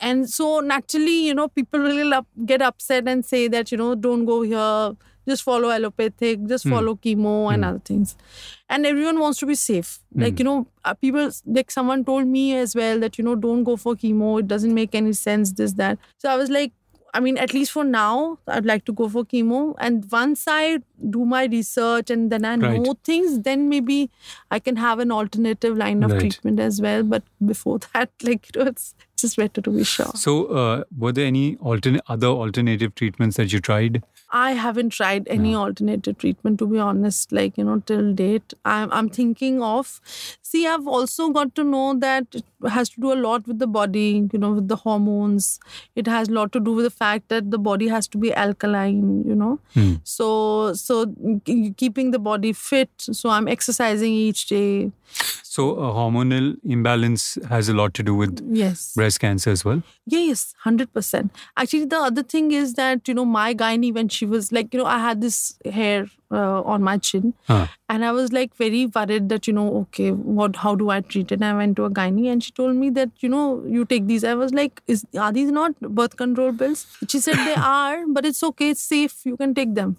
[0.00, 3.94] and so naturally you know people will up, get upset and say that you know
[3.94, 4.96] don't go here
[5.28, 6.70] just follow allopathic, just Hmm.
[6.70, 7.68] follow chemo and Hmm.
[7.68, 8.16] other things.
[8.70, 9.98] And everyone wants to be safe.
[10.14, 10.38] Like, Hmm.
[10.38, 13.76] you know, uh, people, like someone told me as well that, you know, don't go
[13.76, 14.40] for chemo.
[14.40, 15.98] It doesn't make any sense, this, that.
[16.16, 16.72] So I was like,
[17.14, 19.74] I mean, at least for now, I'd like to go for chemo.
[19.78, 20.78] And once I
[21.10, 22.80] do my research and then I Right.
[22.82, 24.10] know things, then maybe
[24.50, 26.20] I can have an alternative line of Right.
[26.20, 27.02] treatment as well.
[27.02, 30.12] But before that, like, you know, it's just better to be sure.
[30.14, 34.02] So, uh, were there any alternate other alternative treatments that you tried?
[34.30, 38.52] I haven't tried any alternative treatment to be honest, like, you know, till date.
[38.64, 40.00] I'm, I'm thinking of,
[40.50, 42.44] see, I've also got to know that it
[42.76, 45.48] has to do a lot with the body, you know, with the hormones.
[45.94, 48.32] It has a lot to do with the fact that the body has to be
[48.44, 49.58] alkaline, you know.
[49.74, 49.94] Hmm.
[50.04, 50.94] So, so
[51.76, 52.90] keeping the body fit.
[52.98, 54.92] So I'm exercising each day.
[55.42, 58.92] So, a hormonal imbalance has a lot to do with Yes.
[58.94, 59.82] breast cancer as well.
[60.06, 61.32] Yes, hundred percent.
[61.56, 64.80] Actually, the other thing is that you know my gynae when she was like you
[64.80, 65.38] know I had this
[65.78, 67.66] hair uh, on my chin, Huh.
[67.88, 71.32] and I was like very worried that you know okay what how do I treat
[71.32, 71.36] it?
[71.36, 74.06] And I went to a gynae and she told me that you know you take
[74.06, 74.24] these.
[74.24, 76.84] I was like, is are these not birth control pills?
[77.08, 79.16] She said they are, but it's okay, it's safe.
[79.24, 79.96] You can take them.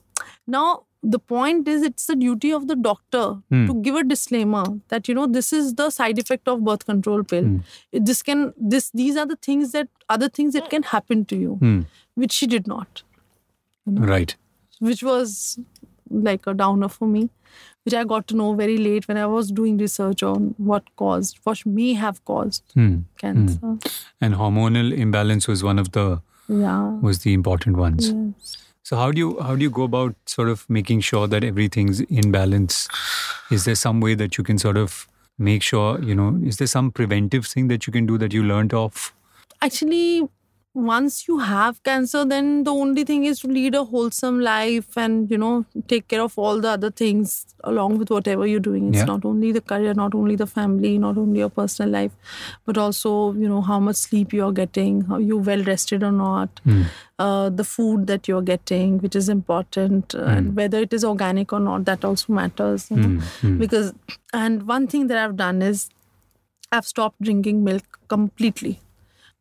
[0.48, 0.68] Now
[1.02, 3.66] the point is it's the duty of the doctor Hmm.
[3.68, 7.24] to give a disclaimer that you know this is the side effect of birth control
[7.34, 8.02] pill Hmm.
[8.10, 8.42] This can
[8.74, 11.78] this these are the things that other things that can happen to you Hmm.
[12.24, 13.04] which she did not
[13.86, 14.36] Right.
[14.80, 15.60] which was
[16.10, 17.30] like a downer for me
[17.84, 21.40] which i got to know very late when i was doing research on what caused
[21.44, 22.96] what may have caused Hmm.
[23.18, 23.78] cancer
[24.22, 26.08] And hormonal imbalance was one of the
[26.48, 28.10] yeah was the important ones.
[28.12, 28.58] yes.
[28.90, 32.00] So how do you how do you go about sort of making sure that everything's
[32.22, 32.78] in balance?
[33.58, 34.96] Is there some way that you can sort of
[35.50, 36.30] make sure you know?
[36.52, 39.14] Is there some preventive thing that you can do that you learned of?
[39.68, 40.28] actually
[40.76, 45.30] once you have cancer then the only thing is to lead a wholesome life and
[45.32, 49.00] you know take care of all the other things along with whatever you're doing it's
[49.00, 49.06] Yeah.
[49.06, 52.12] not only the career not only the family not only your personal life
[52.68, 56.62] but also you know how much sleep you're getting how you well rested or not
[56.64, 56.84] Hmm.
[57.18, 61.52] uh, the food that you're getting which is important uh, and whether it is organic
[61.52, 63.08] or not that also matters you know?
[63.08, 63.48] Hmm.
[63.48, 63.58] Hmm.
[63.58, 63.92] because
[64.34, 65.90] and one thing that i've done is
[66.72, 68.80] i've stopped drinking milk completely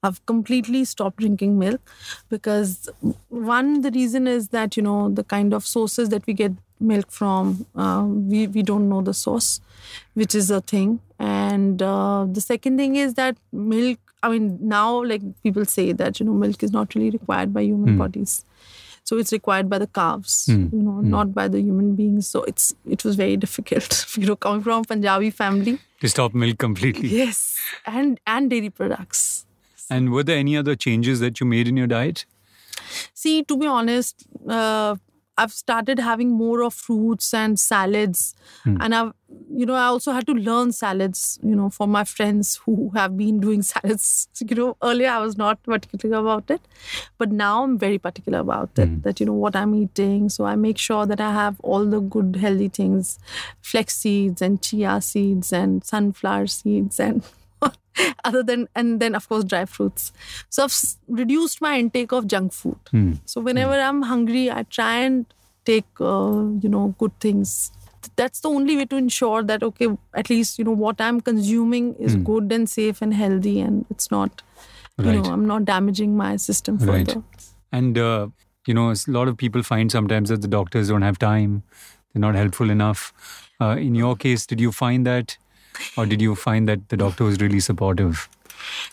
[0.03, 1.81] i've completely stopped drinking milk
[2.29, 2.89] because
[3.29, 7.11] one the reason is that you know the kind of sources that we get milk
[7.11, 9.61] from uh, we, we don't know the source
[10.15, 11.01] which is a thing.
[11.19, 16.21] And uh, the second thing is that milk i mean now like people say that
[16.21, 17.99] you know milk is not really required by human Hmm.
[17.99, 18.45] bodies.
[19.05, 20.69] So it's required by the calves Hmm.
[20.73, 22.29] you know not by the human beings.
[22.29, 23.99] So it's it was very difficult.
[24.17, 25.79] You know coming from a punjabi family.
[26.01, 27.09] To stop milk completely.
[27.09, 27.43] yes.
[27.87, 29.27] And and dairy products
[29.91, 32.25] And were there any other changes that you made in your diet?
[33.13, 34.95] see to be honest uh,
[35.37, 38.35] i've started having more of fruits and salads.
[38.65, 39.13] And i've
[39.55, 43.17] you know i also had to learn salads you know for my friends who have
[43.17, 44.29] been doing salads.
[44.41, 46.61] You know earlier i was not particular about it
[47.19, 50.29] but now i'm very particular about it that you know what i'm eating.
[50.29, 53.19] So i make sure that i have all the good healthy things
[53.61, 57.23] flax seeds and chia seeds and sunflower seeds and
[58.25, 60.13] other than and then of course dry fruits
[60.49, 60.77] so i've
[61.23, 63.13] reduced my intake of junk food Hmm.
[63.25, 65.27] so whenever I'm hungry, I try and
[65.65, 67.71] take uh, you know good things.
[68.17, 71.91] That's the only way to ensure that okay, at least you know what I'm consuming
[71.97, 72.23] is Hmm.
[72.29, 74.43] good and safe and healthy, and it's not
[74.99, 75.17] you Right.
[75.19, 77.07] know I'm not damaging my system Right.
[77.07, 77.23] further.
[77.81, 78.29] And uh,
[78.67, 81.63] you know, a lot of people find sometimes that the doctors don't have time;
[82.13, 83.13] they're not helpful enough.
[83.61, 85.37] Uh, in your case, did you find that,
[85.97, 88.29] or did you find that the doctor was really supportive?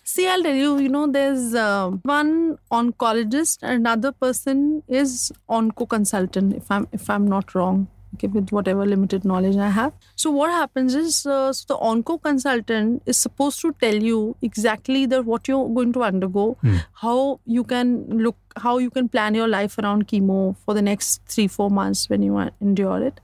[0.03, 6.53] See, I'll tell you, you know, there's uh, one oncologist, another person is onco consultant.
[6.53, 9.93] If I'm if I'm not wrong, okay, with whatever limited knowledge I have.
[10.15, 15.05] So what happens is, uh, so the onco consultant is supposed to tell you exactly
[15.13, 16.57] that what you're going to undergo,
[17.03, 17.93] how you can
[18.25, 22.09] look, how you can plan your life around chemo for the next three four months
[22.09, 23.19] when you endure it.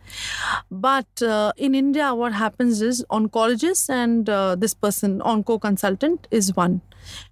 [0.70, 6.56] But uh, in India, what happens is oncologists and uh, this person, onco consultant, is
[6.56, 6.82] one.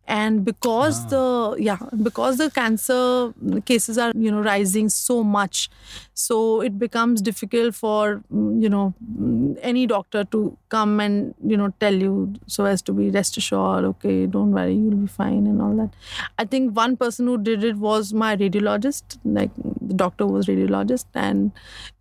[0.08, 3.32] And because the yeah, because the cancer
[3.66, 5.70] cases are you know rising so much,
[6.16, 11.56] so it becomes difficult for mm, you know mm, any doctor to come and you
[11.56, 15.46] know tell you so as to be rest assured, okay, don't worry, you'll be fine
[15.46, 15.92] and all that.
[16.40, 19.20] I think one person who did it was my radiologist.
[19.24, 21.52] Like the doctor was radiologist, and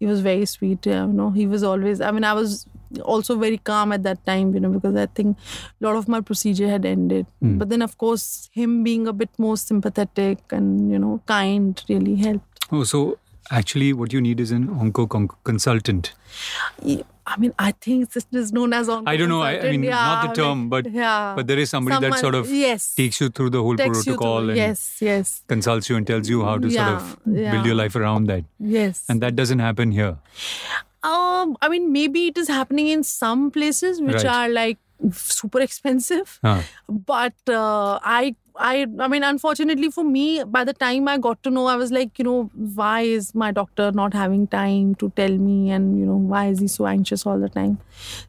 [0.00, 0.86] he was very sweet.
[0.86, 2.00] You know, he was always.
[2.00, 2.66] I mean, I was
[3.02, 4.54] also very calm at that time.
[4.54, 5.36] You know, because I think
[5.80, 7.26] a lot of my procedure had ended.
[7.40, 7.58] Hmm.
[7.58, 12.16] But then, of course, him being a bit more sympathetic and you know kind really
[12.16, 12.66] helped.
[12.70, 13.18] Oh, so
[13.50, 16.12] actually what you need is an onco consultant.
[16.82, 19.06] Yeah, I mean, I think this is known as on.
[19.06, 19.42] I don't know.
[19.42, 21.34] I, I mean, not the term, but yeah.
[21.36, 22.94] but there is somebody that sort of yes.
[22.94, 26.44] takes you through the whole protocol through- and yes, yes, consults you and tells you
[26.44, 28.44] how to Yeah, sort of build your life around that.
[28.58, 29.04] yes.
[29.08, 30.16] And that doesn't happen here.
[31.02, 34.26] Um, I mean, maybe it is happening in some places which Right.
[34.26, 34.78] are like
[35.12, 36.62] super expensive, Huh.
[36.88, 38.34] but uh, I.
[38.60, 41.92] I, I mean, unfortunately for me, by the time I got to know, I was
[41.92, 46.04] like, you know, why is my doctor not having time to tell me, and you
[46.04, 47.78] know, why is he so anxious all the time?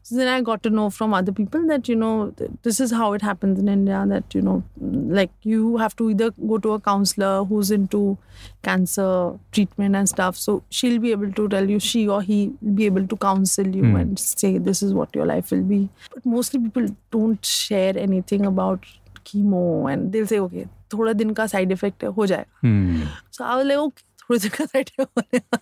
[0.04, 2.92] So then I got to know from other people that you know, th- this is
[2.92, 4.04] how it happens in India.
[4.06, 8.16] That you know, like you have to either go to a counselor who's into
[8.62, 10.36] cancer treatment and stuff.
[10.36, 13.66] So she'll be able to tell you, she or he will be able to counsel
[13.66, 13.96] you Hmm.
[13.96, 15.88] and say, this is what your life will be.
[16.14, 18.84] But mostly people don't share anything about
[19.29, 22.59] chemo and they'll say, okay, थोड़ा दिन का side effect है, हो जाएगा.
[22.61, 23.03] Hmm.
[23.31, 25.59] So I was like, okay, थोड़े दिन का side effect हो जाएगा.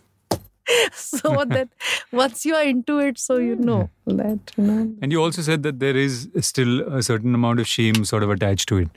[0.94, 1.68] so that
[2.12, 4.96] once you are into it, so you know that, you know.
[5.02, 8.30] And you also said that there is still a certain amount of shame sort of
[8.30, 8.90] attached to it.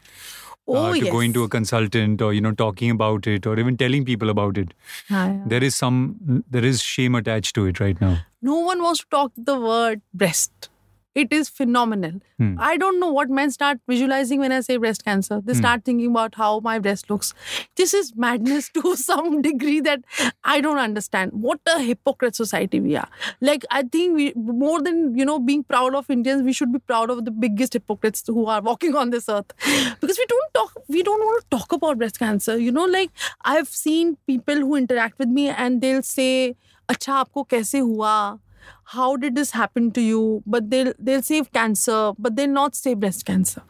[0.69, 1.13] Oh, uh, to yes.
[1.13, 4.59] going to a consultant or you know talking about it or even telling people about
[4.59, 4.75] it
[5.09, 5.43] Yeah, yeah.
[5.47, 9.07] there is some there is shame attached to it right now no one wants to
[9.09, 10.69] talk the word breast.
[11.14, 12.22] it is phenomenal.
[12.38, 12.56] Hmm.
[12.58, 15.42] I don't know what men start visualizing when I say breast cancer.
[15.44, 15.60] They hmm.
[15.60, 17.34] start thinking about how my breast looks.
[17.76, 20.04] This is madness to some degree that
[20.44, 21.32] I don't understand.
[21.34, 23.10] What a hypocrite society we are.
[23.42, 26.80] Like I think we more than you know being proud of Indians, we should be
[26.80, 29.52] proud of the biggest hypocrites who are walking on this earth.
[30.00, 32.58] Because we don't talk we don't want to talk about breast cancer.
[32.58, 33.12] You know, like
[33.44, 36.56] I've seen people who interact with me and they'll say,
[36.90, 38.40] Acha, aapko kaise hua?
[38.86, 40.44] How did this happen to you?
[40.46, 43.64] But they'll they'll save cancer but they'll not say breast cancer.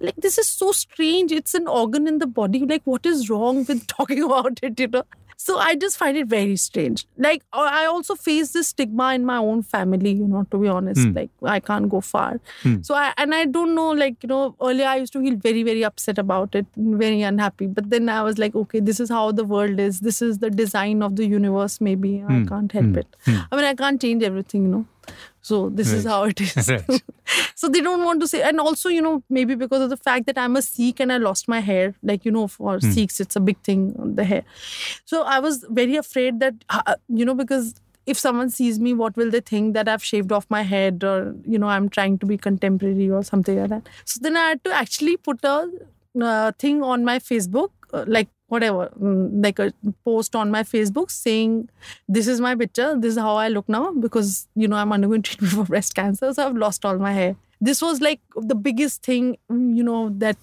[0.00, 1.32] Like this is so strange.
[1.32, 2.64] It's an organ in the body.
[2.64, 5.04] Like what is wrong with talking about it you know
[5.42, 9.36] so i just find it very strange like i also face this stigma in my
[9.50, 11.12] own family you know to be honest Hmm.
[11.18, 12.74] like i can't go far Hmm.
[12.88, 15.62] so i and i don't know like you know earlier i used to feel very
[15.70, 16.66] very upset about it
[17.04, 20.20] very unhappy but then i was like okay this is how the world is this
[20.30, 22.46] is the design of the universe maybe i Hmm.
[22.52, 23.02] can't help Hmm.
[23.04, 23.40] it Hmm.
[23.52, 24.84] I mean, I can't change everything, you know.
[25.48, 26.68] So this is how it is.
[26.68, 27.02] Right.
[27.54, 30.26] so they don't want to say, and also, you know, maybe because of the fact
[30.26, 32.90] that I'm a Sikh and I lost my hair, like you know, for Hmm.
[32.96, 33.82] Sikhs it's a big thing,
[34.20, 34.42] the hair.
[35.04, 37.74] So I was very afraid that, uh, you know, because
[38.06, 41.34] if someone sees me, what will they think that I've shaved off my head or
[41.54, 43.88] you know I'm trying to be contemporary or something like that.
[44.04, 45.56] So then I had to actually put a
[46.20, 49.72] uh, thing on my Facebook, uh, like whatever, mm, like a
[50.04, 51.68] post on my Facebook saying,
[52.08, 52.94] "This is my picture.
[52.98, 56.32] This is how I look now because you know I'm undergoing treatment for breast cancer,
[56.32, 60.10] so I've lost all my hair." This was like the biggest thing, mm, you know,
[60.18, 60.36] that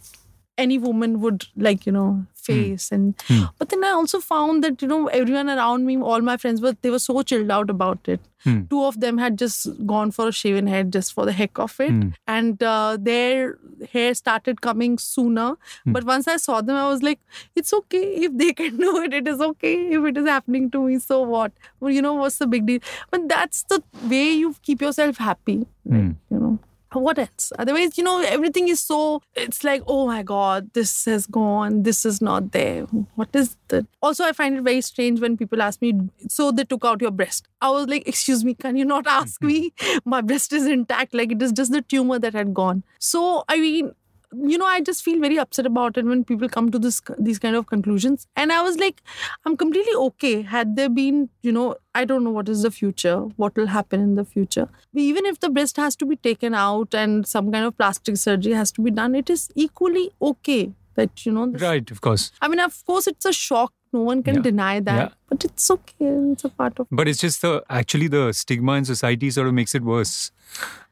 [0.57, 2.91] any woman would like, you know, face.
[2.91, 3.43] And Hmm.
[3.59, 6.73] but then I also found that you know everyone around me, all my friends, were
[6.81, 8.19] they were so chilled out about it.
[8.43, 8.59] Hmm.
[8.69, 11.79] Two of them had just gone for a shaven head just for the heck of
[11.79, 12.09] it, Hmm.
[12.27, 13.57] and uh, their
[13.95, 15.47] hair started coming sooner.
[15.85, 15.91] Hmm.
[15.97, 17.19] But once I saw them, I was like,
[17.55, 19.13] it's okay if they can do it.
[19.21, 20.99] It is okay if it is happening to me.
[20.99, 21.51] So what?
[21.79, 22.79] Well, you know what's the big deal?
[23.11, 23.81] But that's the
[24.13, 25.59] way you keep yourself happy.
[25.89, 26.59] You know
[27.03, 31.25] what else otherwise you know everything is so it's like oh my god this has
[31.25, 32.83] gone this is not there.
[33.15, 35.93] What is that also i find it very strange when people ask me
[36.29, 37.47] so they took out your breast.
[37.61, 39.73] I was like excuse me can you not ask me?
[40.05, 41.13] My breast is intact.
[41.13, 42.83] Like it is just the tumor that had gone.
[42.99, 43.93] So i mean
[44.33, 47.39] you know i just feel very upset about it when people come to this these
[47.39, 48.27] kind of conclusions.
[48.35, 49.01] And i was like
[49.45, 50.41] i'm completely okay.
[50.41, 53.99] Had there been you know i don't know what is the future what will happen
[54.01, 54.67] in the future.
[54.93, 58.53] Even if the breast has to be taken out and some kind of plastic surgery
[58.53, 62.31] has to be done it is equally okay that you know this- right of course.
[62.41, 63.73] I mean of course it's a shock.
[63.93, 64.41] No one can Yeah.
[64.41, 65.09] deny that Yeah.
[65.29, 66.07] but it's okay.
[66.31, 69.53] It's a part of but it's just the actually the stigma in society sort of
[69.53, 70.31] makes it worse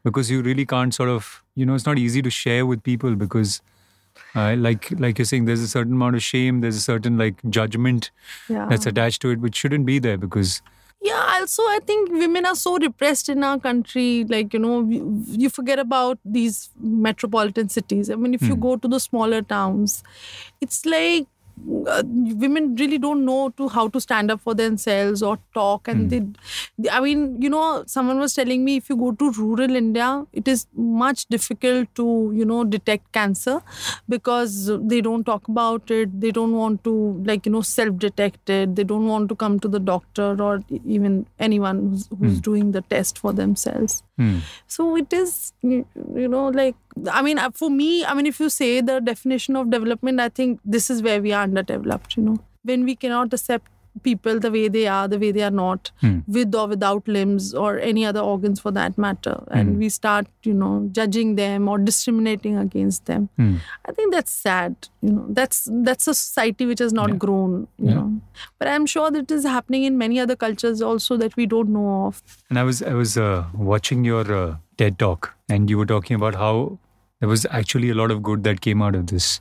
[0.04, 3.16] because you really can't sort of you know it's not easy to share with people
[3.16, 3.62] because
[4.36, 7.36] uh, like like you're saying there's a certain amount of shame there's a certain like
[7.50, 8.12] judgment
[8.50, 10.62] yeah that's attached to it which shouldn't be there because
[11.06, 14.04] Yeah, also I think women are so repressed in our country.
[14.34, 16.60] Like you know, you, forget about these
[17.08, 18.10] metropolitan cities.
[18.10, 18.62] I mean, if you Hmm.
[18.68, 19.98] go to the smaller towns,
[20.68, 21.28] it's like
[21.88, 25.88] uh, women really don't know to how to stand up for themselves or talk.
[25.88, 26.22] And they,
[26.78, 30.26] they, I mean, you know, someone was telling me if you go to rural India,
[30.34, 33.62] it is much difficult to you know detect cancer
[34.10, 36.20] because they don't talk about it.
[36.20, 38.76] They don't want to like you know self-detect it.
[38.76, 42.40] They don't want to come to the doctor or even anyone who's, who's Hmm.
[42.50, 44.04] doing the test for themselves.
[44.18, 45.86] Hmm, So it is, you
[46.16, 46.76] you know, like,
[47.12, 50.30] I mean, uh, for me, I mean, if you say the definition of development, I
[50.30, 52.38] think this is where we are underdeveloped, you know.
[52.64, 53.70] When we cannot accept
[54.02, 56.20] people the way they are, the way they are not, Hmm.
[56.28, 59.44] with or without limbs or any other organs for that matter.
[59.52, 59.78] And Hmm.
[59.80, 63.30] we start, you know, judging them or discriminating against them.
[63.38, 63.56] Hmm.
[63.86, 64.76] I think that's sad.
[65.02, 67.18] You know, that's that's a society which has not Yeah.
[67.26, 67.56] grown.
[67.78, 67.94] You Yeah.
[67.96, 68.22] know,
[68.60, 71.88] but I'm sure that is happening in many other cultures also that we don't know
[72.08, 72.22] of.
[72.50, 76.16] And I was I was uh, watching your uh, TED talk, and you were talking
[76.16, 76.80] about how
[77.20, 79.32] there was actually a lot of good that came out of this.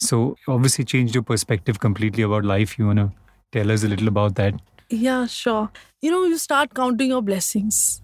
[0.00, 2.78] So obviously changed your perspective completely about life.
[2.78, 3.06] You wanna
[3.52, 4.54] tell us a little about that?
[4.90, 5.70] Yeah, sure.
[6.00, 8.00] You know, you start counting your blessings.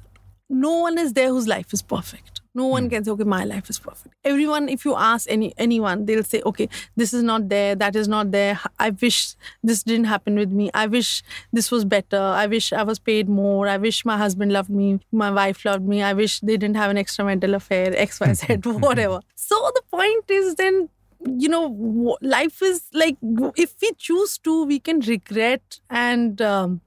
[0.50, 2.42] No one is there whose life is perfect.
[2.56, 2.88] No one hmm.
[2.90, 4.14] can say, okay, my life is perfect.
[4.24, 8.06] Everyone, if you ask any anyone, they'll say, okay, this is not there, that is
[8.06, 8.60] not there.
[8.78, 10.70] I wish this didn't happen with me.
[10.72, 11.22] I wish
[11.52, 12.20] this was better.
[12.20, 13.66] I wish I was paid more.
[13.66, 16.02] I wish my husband loved me, my wife loved me.
[16.02, 19.20] I wish they didn't have an extramarital affair, X, Y, Z, whatever.
[19.34, 20.88] So the point is then
[21.26, 23.16] you know life is like
[23.56, 26.80] if we choose to we can regret and um,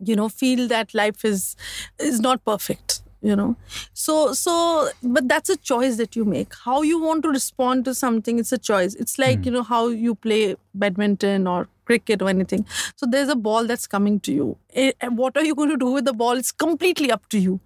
[0.00, 1.56] you know feel that life is
[1.98, 3.54] is not perfect you know.
[3.94, 6.54] So so but that's a choice that you make.
[6.64, 8.94] How you want to respond to something it's a choice.
[8.96, 12.66] It's like you know how you play badminton or cricket or anything.
[12.96, 14.56] So there's a ball that's coming to you.
[14.74, 17.38] Eh, and what are you going to do with the ball it's completely up to
[17.38, 17.60] you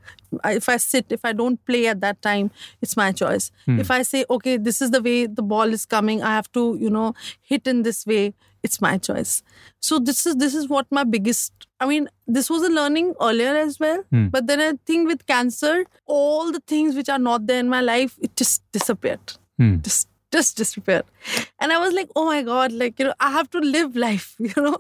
[0.45, 2.51] if i sit if i don't play at that time
[2.83, 3.51] it's my choice.
[3.67, 6.77] If i say okay this is the way the ball is coming i have to
[6.81, 9.45] you know hit in this way it's my choice.
[9.81, 13.55] So this is this is what my biggest i mean this was a learning earlier
[13.57, 17.61] as well but then i think with cancer all the things which are not there
[17.61, 19.35] in my life it just disappeared.
[19.59, 19.77] Hmm.
[19.81, 21.05] just just disappeared
[21.61, 24.27] and i was like oh my god like you know i have to live life
[24.49, 24.77] you know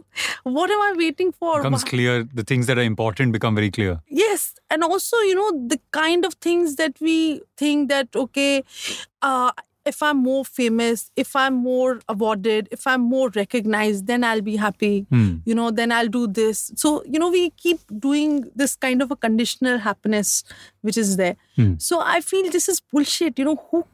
[0.58, 2.14] what am i waiting for Becomes Why- clear.
[2.40, 4.00] The things that are important become very clear.
[4.24, 7.16] yes and also you know the kind of things that we
[7.62, 8.52] think that okay
[9.22, 9.50] uh
[9.90, 14.56] if i'm more famous if i'm more awarded if i'm more recognized then i'll be
[14.56, 15.06] happy.
[15.10, 15.36] Hmm.
[15.44, 16.72] you know then i'll do this.
[16.76, 20.44] So you know we keep doing this kind of a conditional happiness
[20.82, 21.36] which is there.
[21.56, 21.74] Hmm.
[21.78, 23.38] so i feel this is bullshit.
[23.38, 23.84] You know who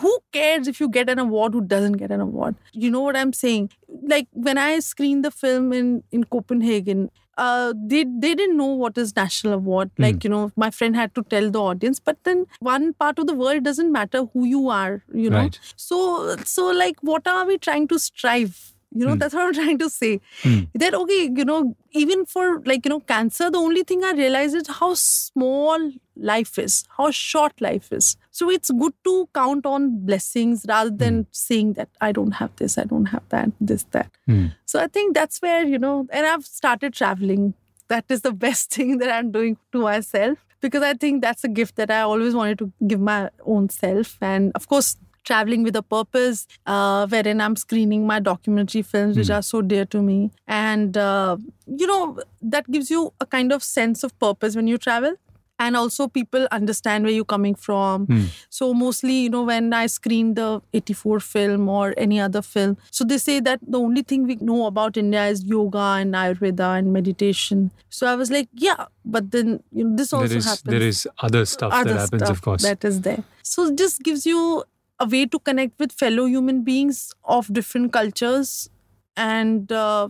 [0.00, 2.56] who cares if you get an award who doesn't get an award?
[2.72, 3.70] You know what i'm saying?
[4.02, 8.98] Like when i screened the film in in copenhagen uh, they they didn't know what
[8.98, 9.90] is national award.
[9.98, 12.00] Like you know, my friend had to tell the audience.
[12.00, 15.02] But then one part of the world doesn't matter who you are.
[15.12, 15.58] You know, Right.
[15.76, 18.74] so so like, what are we trying to strive?
[18.90, 19.18] You know, hmm.
[19.18, 20.20] that's what I'm trying to say.
[20.42, 20.60] Hmm.
[20.74, 24.54] That okay, you know, even for like you know cancer, the only thing I realize
[24.54, 28.16] is how small life is, how short life is.
[28.30, 31.28] So it's good to count on blessings rather than hmm.
[31.32, 34.10] saying that I don't have this, I don't have that, this, that.
[34.26, 34.46] Hmm.
[34.64, 37.54] So I think that's where, you know, and I've started traveling.
[37.88, 41.48] That is the best thing that I'm doing to myself because I think that's a
[41.48, 44.16] gift that I always wanted to give my own self.
[44.20, 44.96] And of course,
[45.28, 49.84] traveling with a purpose, uh, wherein I'm screening my documentary films, which are so dear
[49.96, 50.18] to me.
[50.64, 52.02] And, uh, you know,
[52.56, 55.16] that gives you a kind of sense of purpose when you travel.
[55.60, 58.04] And also, people understand where you're coming from.
[58.58, 63.04] So, mostly, you know, when I screen the 84 film or any other film, so
[63.14, 66.92] they say that the only thing we know about India is yoga and Ayurveda and
[66.98, 67.72] meditation.
[67.90, 70.88] So, I was like, yeah, but then, you know, this also There is happens there
[70.92, 72.62] is other stuff other that happens, of course.
[72.62, 74.62] that is there so it just gives you
[75.00, 78.70] a way to connect with fellow human beings of different cultures
[79.16, 80.08] and uh,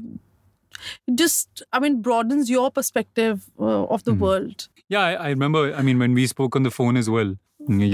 [1.14, 5.60] just i mean broadens your perspective uh, of the world Yeah, I, I remember.
[5.78, 7.32] I mean, when we spoke on the phone as well,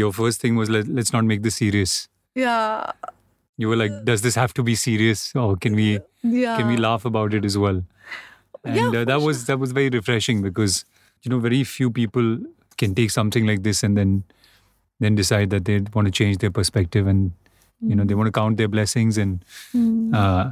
[0.01, 1.95] your first thing was Let, let's not make this serious.
[2.43, 2.93] yeah
[3.63, 5.87] You were like, does this have to be serious, or can we
[6.35, 7.81] yeah can we laugh about it as well?
[8.65, 10.79] And Yeah, uh, that was that was very refreshing because
[11.27, 12.31] you know very few people
[12.85, 14.15] can take something like this and then
[15.05, 17.33] then decide that they want to change their perspective and
[17.93, 20.15] you know they want to count their blessings and Hmm.
[20.15, 20.45] uh,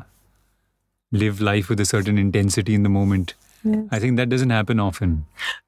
[1.22, 3.34] live life with a certain intensity in the moment.
[3.64, 3.84] Yes.
[3.92, 5.12] I think that doesn't happen often.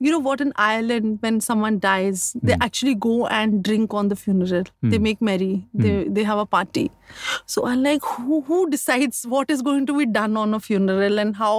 [0.07, 2.47] you know what in ireland when someone dies Hmm.
[2.49, 4.65] they actually go and drink on the funeral
[4.95, 5.51] they make merry
[5.85, 6.13] they Hmm.
[6.19, 6.85] they have a party
[7.55, 11.23] so i'm like who who decides what is going to be done on a funeral
[11.25, 11.53] and how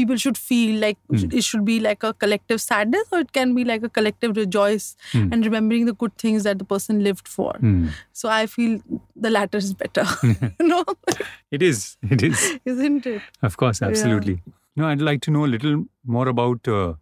[0.00, 1.36] people should feel like Hmm.
[1.40, 4.88] it should be like a collective sadness or it can be like a collective rejoice
[5.12, 5.28] Hmm.
[5.32, 7.52] and remembering the good things that the person lived for
[8.22, 8.80] so i feel
[9.28, 10.06] the latter is better
[10.74, 10.82] no
[11.56, 11.80] It is.
[12.14, 12.40] It is.
[12.74, 14.38] isn't it Of course, absolutely.
[14.76, 16.94] No, I'd like to know a little more about uh,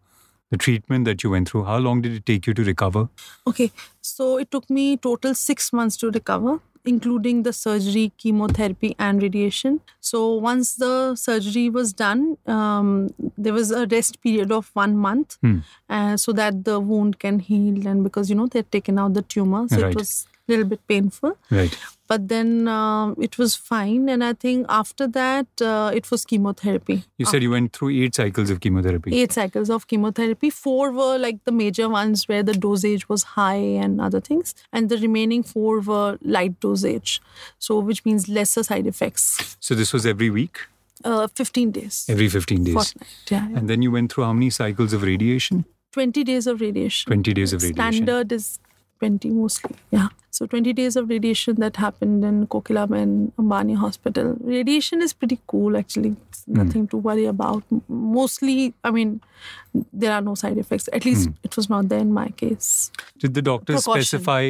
[0.50, 1.64] the treatment that you went through.
[1.64, 3.08] How long did it take you to recover?
[3.46, 3.70] Okay,
[4.02, 9.80] so it took me total six months to recover, including the surgery, chemotherapy, and radiation.
[10.00, 13.08] So once the surgery was done, um,
[13.38, 15.38] there was a rest period of one month,
[15.88, 17.86] uh, so that the wound can heal.
[17.86, 19.92] And because you know they'd taken out the tumor, so Right.
[19.92, 21.36] it was little bit painful.
[21.50, 21.76] Right.
[22.12, 24.08] But then um, it was fine.
[24.14, 27.04] And I think after that, uh, it was chemotherapy.
[27.16, 29.14] You said you went through eight cycles of chemotherapy.
[29.20, 30.50] Eight cycles of chemotherapy.
[30.50, 34.54] Four were like the major ones where the dosage was high and other things.
[34.74, 37.22] And the remaining four were light dosage.
[37.58, 39.56] So, which means lesser side effects.
[39.60, 40.58] So this was every week,
[41.04, 42.04] Uh, 15 days.
[42.08, 42.74] every 15 days.
[42.74, 43.08] Fortnight.
[43.30, 43.58] Yeah, yeah.
[43.58, 45.64] And then you went through how many cycles of radiation?
[45.92, 47.10] 20 days of radiation.
[47.10, 48.04] 20 days of radiation.
[48.04, 48.58] Standard is
[49.02, 49.74] 20 mostly.
[49.90, 50.08] Yeah.
[50.36, 54.36] So 20 days of radiation that happened in Kokilaben Ambani Hospital.
[54.40, 56.12] Radiation is pretty cool actually.
[56.28, 56.54] It's Hmm.
[56.60, 57.64] nothing to worry about.
[57.88, 59.12] Mostly, I mean,
[60.04, 60.88] there are no side effects.
[61.00, 61.34] At least Hmm.
[61.50, 62.70] it was not there in my case.
[63.26, 64.08] Did the doctors Precaution.
[64.08, 64.40] specify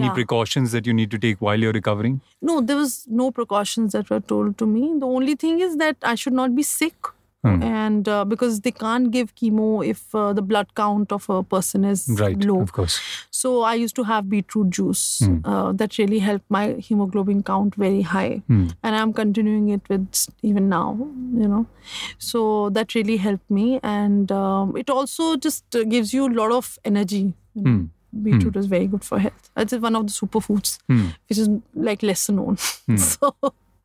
[0.00, 0.16] any Yeah.
[0.22, 2.18] precautions that you need to take while you're recovering?
[2.50, 4.84] No, there was no precautions that were told to me.
[5.06, 7.16] The only thing is that I should not be sick.
[7.48, 7.62] Hmm.
[7.66, 11.86] And uh, because they can't give chemo if uh, the blood count of a person
[11.90, 12.56] is Right, low.
[12.64, 12.96] of course.
[13.40, 15.04] So I used to have beetroot juice.
[15.24, 15.36] Hmm.
[15.52, 18.64] Uh, that really helped my hemoglobin count very high, Hmm.
[18.82, 20.86] and I'm continuing it with even now.
[21.42, 21.60] You know,
[22.30, 22.42] so
[22.78, 26.70] that really helped me, and um, it also just uh, gives you a lot of
[26.92, 27.22] energy.
[27.54, 27.70] you know.
[27.78, 27.86] Hmm.
[28.22, 29.50] Beetroot is very good for health.
[29.64, 31.02] It's one of the superfoods, Hmm.
[31.28, 31.48] which is
[31.90, 32.56] like lesser known.
[32.96, 33.34] so.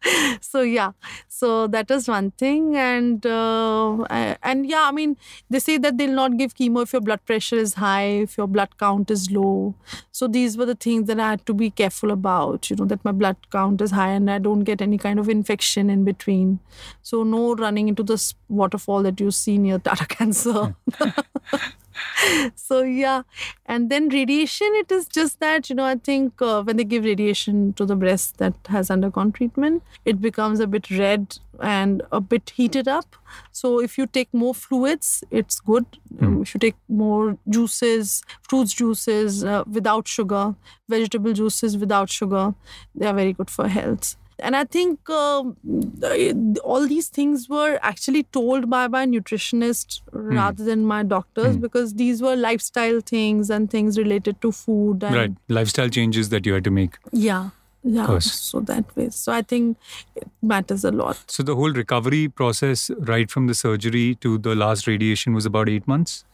[0.42, 0.92] So yeah,
[1.28, 4.04] so that is one thing, and uh,
[4.44, 5.18] and yeah, I mean
[5.50, 8.48] they say that they'll not give chemo if your blood pressure is high, if your
[8.48, 9.76] blood count is low.
[10.12, 12.70] So these were the things that I had to be careful about.
[12.70, 15.28] You know that my blood count is high and I don't get any kind of
[15.30, 16.60] infection in between.
[17.02, 20.76] So no running into this waterfall that you see near Tata Cancer.
[22.56, 23.24] so yeah.
[23.66, 27.04] And then radiation it is just that you know i think uh, when they give
[27.04, 32.20] radiation to the breast that has undergone treatment it becomes a bit red and a
[32.20, 33.16] bit heated up.
[33.52, 35.86] So if you take more fluids it's good.
[36.22, 40.56] Um, if you take more juices fruits juices uh, without sugar
[40.88, 42.54] vegetable juices without sugar
[42.94, 45.56] they are very good for health and I think um,
[46.04, 51.94] uh, all these things were actually told by my nutritionist rather than my doctors because
[51.94, 55.04] these were lifestyle things and things related to food.
[55.04, 55.34] And Right.
[55.48, 56.98] Lifestyle changes that you had to make.
[57.12, 57.52] Yeah.
[57.84, 58.18] Yeah.
[58.20, 59.10] So that way.
[59.10, 59.78] So I think
[60.16, 61.24] it matters a lot.
[61.28, 65.70] So the whole recovery process, right from the surgery to the last radiation, was about
[65.70, 66.26] eight months.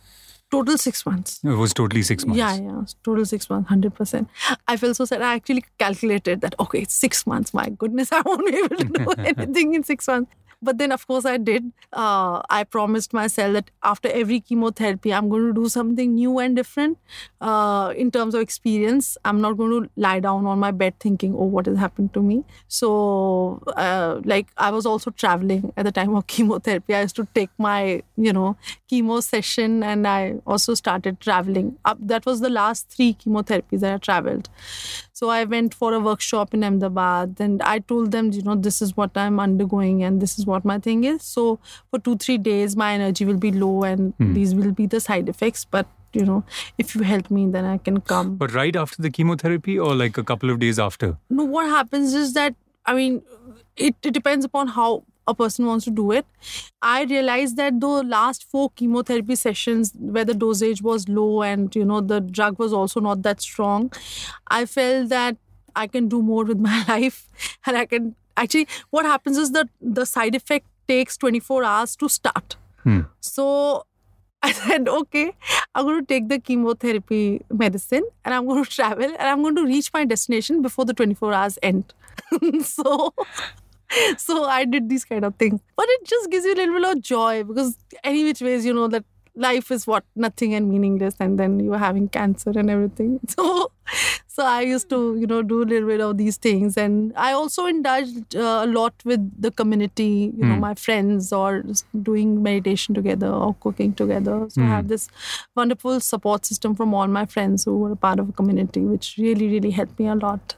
[0.52, 1.40] Total six months.
[1.44, 2.38] It was totally six months.
[2.38, 4.28] Yeah, yeah, total six months, hundred percent.
[4.68, 5.22] I feel so sad.
[5.22, 6.56] I actually calculated that.
[6.60, 7.54] Okay, it's six months.
[7.54, 10.30] My goodness, I won't be able to do anything in six months.
[10.64, 11.72] But then, of course, I did.
[11.92, 16.56] Uh, I promised myself that after every chemotherapy, I'm going to do something new and
[16.56, 17.00] different
[17.42, 19.18] uh, in terms of experience.
[19.26, 22.22] I'm not going to lie down on my bed thinking, "Oh, what has happened to
[22.22, 26.94] me." So, uh, like, I was also traveling at the time of chemotherapy.
[26.94, 28.56] I used to take my, you know,
[28.92, 31.78] chemo session, and I also started traveling.
[32.00, 34.48] That was the last three chemotherapies that I traveled.
[35.22, 38.82] So I went for a workshop in Ahmedabad and I told them, you know, this
[38.82, 41.22] is what I'm undergoing and this is what my thing is.
[41.22, 41.60] So
[41.92, 44.34] for two, three days, my energy will be low and hmm.
[44.34, 45.64] these will be the side effects.
[45.64, 46.44] But, you know,
[46.80, 48.36] if you help me, then I can come.
[48.36, 51.18] But right after the chemotherapy or like a couple of days after?
[51.30, 52.56] no, what happens is that,
[52.88, 53.22] I mean,
[53.78, 56.26] it, it depends upon how a person wants to do it.
[56.82, 61.86] I realized that the last four chemotherapy sessions where the dosage was low and you
[61.86, 63.92] know the drug was also not that strong,
[64.48, 65.38] I felt that
[65.76, 67.28] I can do more with my life
[67.66, 72.10] and I can actually what happens is that the side effect takes 24 hours to
[72.10, 72.58] start.
[72.84, 73.02] Hmm.
[73.20, 73.86] So
[74.44, 75.34] I said, okay,
[75.76, 79.56] I'm going to take the chemotherapy medicine and I'm going to travel and I'm going
[79.56, 81.94] to reach my destination before the 24 hours end.
[82.64, 83.14] so
[84.18, 85.60] so I did these kind of things.
[85.76, 88.74] But it just gives you a little bit of joy because any which ways, you
[88.74, 92.70] know, that life is what nothing and meaningless and then you are having cancer and
[92.70, 93.20] everything.
[93.30, 93.72] So
[94.28, 96.78] so I used to, you know, do a little bit of these things.
[96.78, 101.64] And I also indulged uh, a lot with the community, you know, my friends or
[102.02, 104.46] doing meditation together or cooking together.
[104.50, 105.10] So I have this
[105.56, 109.16] wonderful support system from all my friends who were a part of a community, which
[109.18, 110.56] really, really helped me a lot.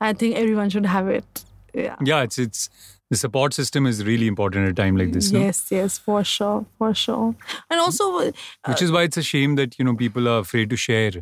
[0.00, 1.44] I think everyone should have it.
[1.74, 1.96] Yeah.
[2.04, 2.70] Yeah, it's it's
[3.10, 5.32] the support system is really important at a time like this.
[5.32, 5.40] no?
[5.40, 7.34] Yes, yes, for sure, for sure.
[7.68, 8.32] And also, uh,
[8.68, 11.12] Which is why it's a shame that you know people are afraid to share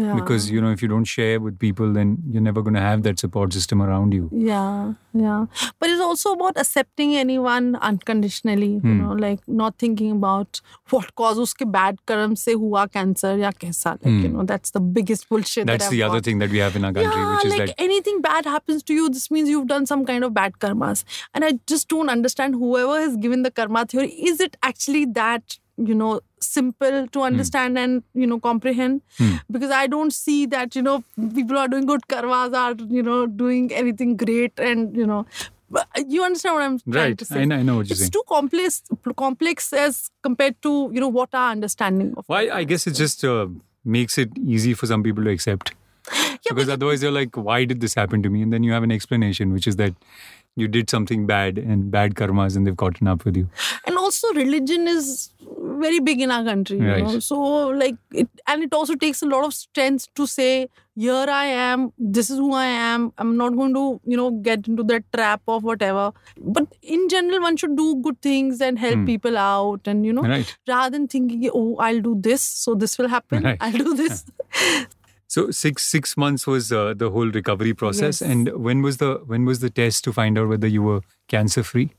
[0.00, 2.84] yeah, because you know if you don't share with people, then you're never going to
[2.86, 4.24] have that support system around you.
[4.48, 4.92] yeah,
[5.22, 5.46] yeah.
[5.80, 8.68] But it's also about accepting anyone unconditionally.
[8.74, 8.98] You Hmm.
[9.02, 10.60] know, like not thinking about
[10.94, 13.92] what cause uske bad karm se hua cancer ya kaisa.
[14.02, 15.62] Like you know, that's the biggest bullshit.
[15.64, 15.72] Hmm.
[15.72, 17.66] That's that the other thing that we have in our country, yeah, which is like
[17.72, 21.04] that anything bad happens to you, this means you've done some kind of bad karmas.
[21.34, 25.58] And I just don't understand whoever has given the karma theory, is it actually that
[25.78, 29.34] you know simple to understand and you know comprehend Hmm.
[29.50, 31.02] because i don't see that you know
[31.34, 35.24] people are doing good karmas are you know doing anything great and you know
[35.70, 37.18] but you understand what i'm trying Right.
[37.18, 38.10] to say I, know- I know what you're it's saying.
[38.10, 38.82] too complex
[39.16, 42.48] complex as compared to you know what our understanding of Why?
[42.50, 43.46] I guess it just uh,
[43.84, 45.74] makes it easy for some people to accept.
[46.14, 48.40] yeah, because otherwise you're like, why did this happen to me?
[48.42, 49.94] And then you have an explanation, which is that
[50.56, 53.48] you did something bad and bad karmas and they've gotten up with you.
[53.86, 55.08] and also religion is
[55.84, 57.04] very big in our country you Right.
[57.06, 57.38] know so
[57.84, 60.50] like it and it also takes a lot of strength to say
[61.06, 61.82] here i am
[62.16, 65.42] this is who i am i'm not going to you know get into that trap
[65.56, 66.06] of whatever
[66.58, 69.04] but in general one should do good things and help Hmm.
[69.12, 70.54] people out and you know Right.
[70.74, 73.58] rather than thinking oh i'll do this so this will happen Right.
[73.68, 74.24] i'll do this
[75.32, 78.20] So six six months was uh, the whole recovery process.
[78.22, 78.30] Yes.
[78.34, 81.00] And when was the when was the test to find out whether you were
[81.34, 81.90] cancer free?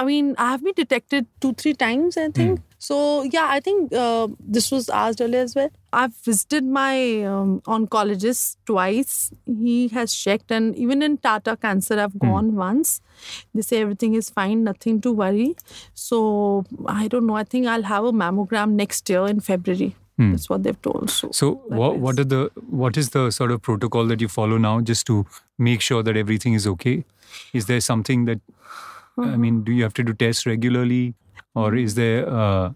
[0.00, 2.60] I mean, I have been detected two, three times, I think.
[2.78, 5.68] So, yeah, I think uh, this was asked earlier as well.
[5.92, 9.30] I've visited my um, oncologist twice.
[9.44, 13.02] He has checked, and even in Tata Cancer, I've gone once.
[13.54, 15.56] They say everything is fine, nothing to worry.
[15.92, 17.36] So, I don't know.
[17.36, 19.94] I think I'll have a mammogram next year in February.
[20.30, 21.10] That's what they've told.
[21.10, 24.58] So, So what what are the what is the sort of protocol that you follow
[24.58, 25.24] now just to
[25.68, 27.04] make sure that everything is okay?
[27.60, 28.42] Is there something that
[29.18, 31.14] I mean, do you have to do tests regularly,
[31.54, 32.72] or is there uh,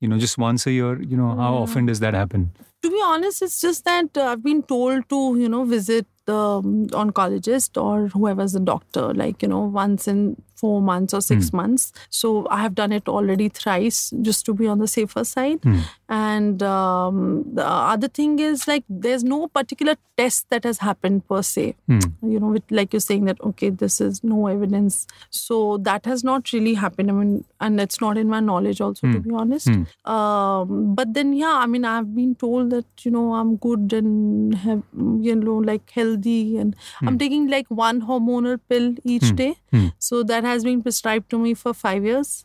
[0.00, 1.00] you know just once a year?
[1.00, 2.52] You know, how often does that happen?
[2.82, 6.36] to be honest, it's just that uh, I've been told to, you know, visit the
[6.36, 11.50] um, oncologist or whoever's the doctor, like, you know, once in four months or six
[11.50, 11.56] hmm.
[11.58, 11.92] months.
[12.10, 15.60] So I have done it already thrice just to be on the safer side.
[15.62, 15.80] Hmm.
[16.08, 21.42] And um, the other thing is like, there's no particular test that has happened per
[21.42, 21.76] se.
[21.86, 21.98] Hmm.
[22.22, 25.06] You know, with, like you're saying that, okay, this is no evidence.
[25.30, 27.10] So that has not really happened.
[27.10, 29.68] I mean, and it's not in my knowledge also, to be honest.
[30.04, 34.54] Um, but then, yeah, I mean, I've been told that, you know, I'm good and
[34.54, 39.56] have, you know, like healthy and I'm taking like one hormonal pill each day.
[39.98, 42.44] So that has been prescribed to me for five years.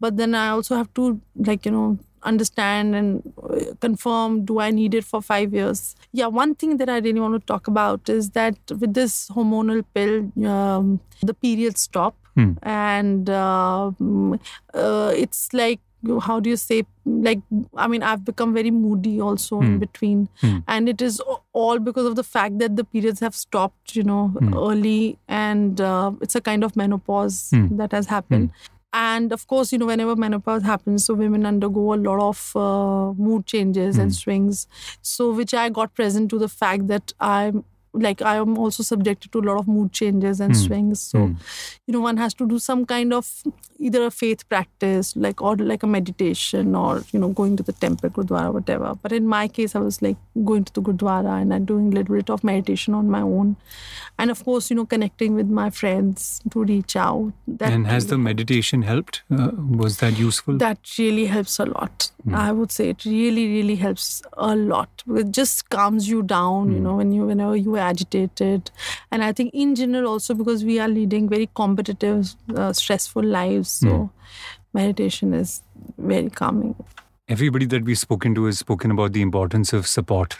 [0.00, 4.70] But then I also have to, like, you know, understand and uh, confirm do I
[4.70, 5.94] need it for five years.
[6.12, 9.84] Yeah, one thing that I really want to talk about is that with this hormonal
[9.94, 10.14] pill,
[10.48, 12.14] um, the periods stop.
[12.62, 13.92] And uh,
[14.74, 15.80] uh, it's like,
[16.20, 17.40] how do you say, like,
[17.76, 19.78] I mean, I've become very moody also in hmm.
[19.78, 20.28] between.
[20.40, 20.58] Hmm.
[20.68, 21.20] And it is
[21.52, 24.54] all because of the fact that the periods have stopped, you know, hmm.
[24.54, 25.18] early.
[25.28, 28.50] And uh, it's a kind of menopause that has happened.
[28.94, 33.12] And of course, you know, whenever menopause happens, so women undergo a lot of uh,
[33.20, 34.68] mood changes and swings.
[35.02, 37.64] So, which I got present to the fact that I'm
[37.94, 40.62] like I am also subjected to a lot of mood changes and hmm.
[40.62, 41.00] swings.
[41.00, 41.34] So, hmm.
[41.86, 43.42] you know, one has to do some kind of
[43.78, 47.72] either a faith practice, like or like a meditation, or you know, going to the
[47.72, 48.94] temple, gurdwara, whatever.
[49.00, 51.96] But in my case, I was like going to the gurdwara and I'm doing a
[51.96, 53.56] little bit of meditation on my own,
[54.18, 57.32] and of course, you know, connecting with my friends to reach out.
[57.46, 59.22] That and has the meditation helped?
[59.30, 60.58] Uh, was that useful?
[60.58, 62.10] that really helps a lot.
[62.24, 62.34] Hmm.
[62.34, 65.02] I would say it really, really helps a lot.
[65.06, 68.70] It just calms you down, you know, when you whenever you agitated.
[69.10, 73.70] And I think in general also because we are leading very competitive, uh, stressful lives.
[73.84, 74.10] So
[74.72, 75.62] meditation is
[75.98, 76.74] very calming.
[77.28, 80.36] Everybody that we've spoken to has spoken about the importance of support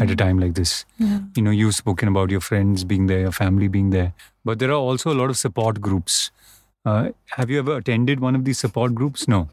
[0.00, 0.84] at a time like this.
[1.36, 4.12] You know, you've spoken about your friends being there, your family being there,
[4.44, 6.30] but there are also a lot of support groups.
[6.84, 9.26] Uh, have you ever attended one of these support groups?
[9.26, 9.48] No,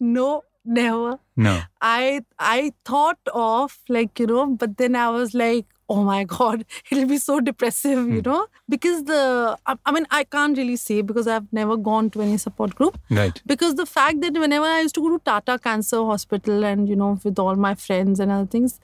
[0.00, 1.18] No, never.
[1.36, 1.54] no.
[1.80, 6.64] I I thought of like you know, but then I was like, oh my god,
[6.90, 8.30] it'll be so depressive, you hmm.
[8.30, 12.22] know, because the I, I mean I can't really say because I've never gone to
[12.22, 12.98] any support group.
[13.10, 13.40] Right.
[13.46, 16.96] Because the fact that whenever I used to go to Tata Cancer Hospital and you
[16.96, 18.80] know with all my friends and other things.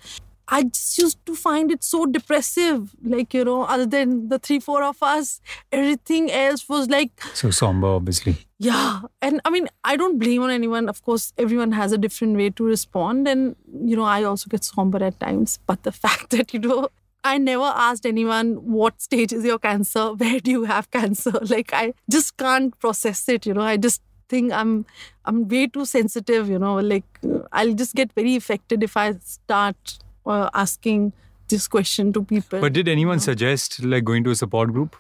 [0.48, 2.94] I just used to find it so depressive.
[3.02, 5.40] Like, you know, other than the three, four of us,
[5.72, 8.36] everything else was like So somber, obviously.
[8.58, 9.00] yeah.
[9.22, 10.88] And I mean, I don't blame on anyone.
[10.88, 13.26] Of course, everyone has a different way to respond.
[13.26, 15.58] And, you know, I also get somber at times.
[15.66, 16.88] But the fact that, you know,
[17.26, 21.32] I never asked anyone what stage is your cancer, where do you have cancer?
[21.48, 23.62] Like I just can't process it, you know.
[23.62, 24.84] I just think I'm
[25.24, 27.04] I'm way too sensitive, you know, like
[27.50, 31.12] I'll just get very affected if I start uh, asking
[31.48, 32.60] this question to people.
[32.60, 34.96] But did anyone suggest like going to a support group?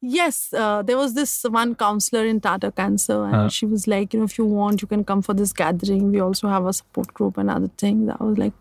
[0.00, 3.48] Yes, uh, there was this one counselor in Tata Cancer, and Uh.
[3.48, 6.12] she was like, you know, if you want, you can come for this gathering.
[6.12, 8.08] We also have a support group and other things.
[8.08, 8.52] I was like,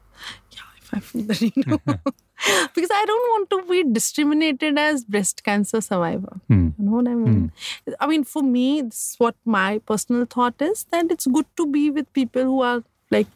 [0.51, 1.65] yeah, if I feel the need,
[2.73, 6.39] because I don't want to be discriminated as breast cancer survivor.
[6.47, 6.69] Hmm.
[6.79, 7.51] You know what I mean?
[7.99, 11.67] I mean, for me, this is what my personal thought is that it's good to
[11.67, 13.27] be with people who are like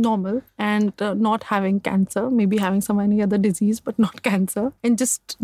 [0.00, 4.72] normal and uh, not having cancer, maybe having some any other disease, but not cancer,
[4.82, 5.36] and just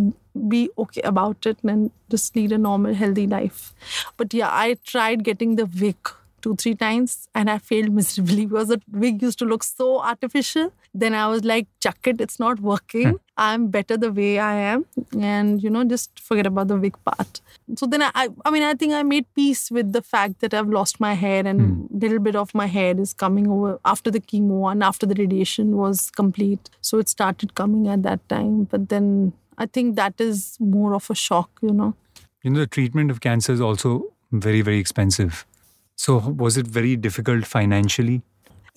[0.48, 3.74] be okay about it and just lead a normal, healthy life.
[4.16, 5.96] But yeah, I tried getting the wig
[6.42, 10.72] two, three times and I failed miserably because the wig used to look so artificial.
[10.94, 13.10] Then I was like, chuck it, it's not working.
[13.10, 13.16] Hmm.
[13.36, 14.86] I'm better the way I am.
[15.18, 17.40] And, you know, just forget about the wig part.
[17.76, 20.68] So then I, I, mean, I think I made peace with the fact that I've
[20.68, 24.20] lost my hair and a little bit of my hair is coming over after the
[24.20, 26.70] chemo and after the radiation was complete.
[26.80, 28.64] So it started coming at that time.
[28.64, 31.94] But then I think that is more of a shock, you know.
[32.42, 35.46] You know, the treatment of cancer is also very, very expensive.
[35.96, 38.22] So, was it very difficult financially?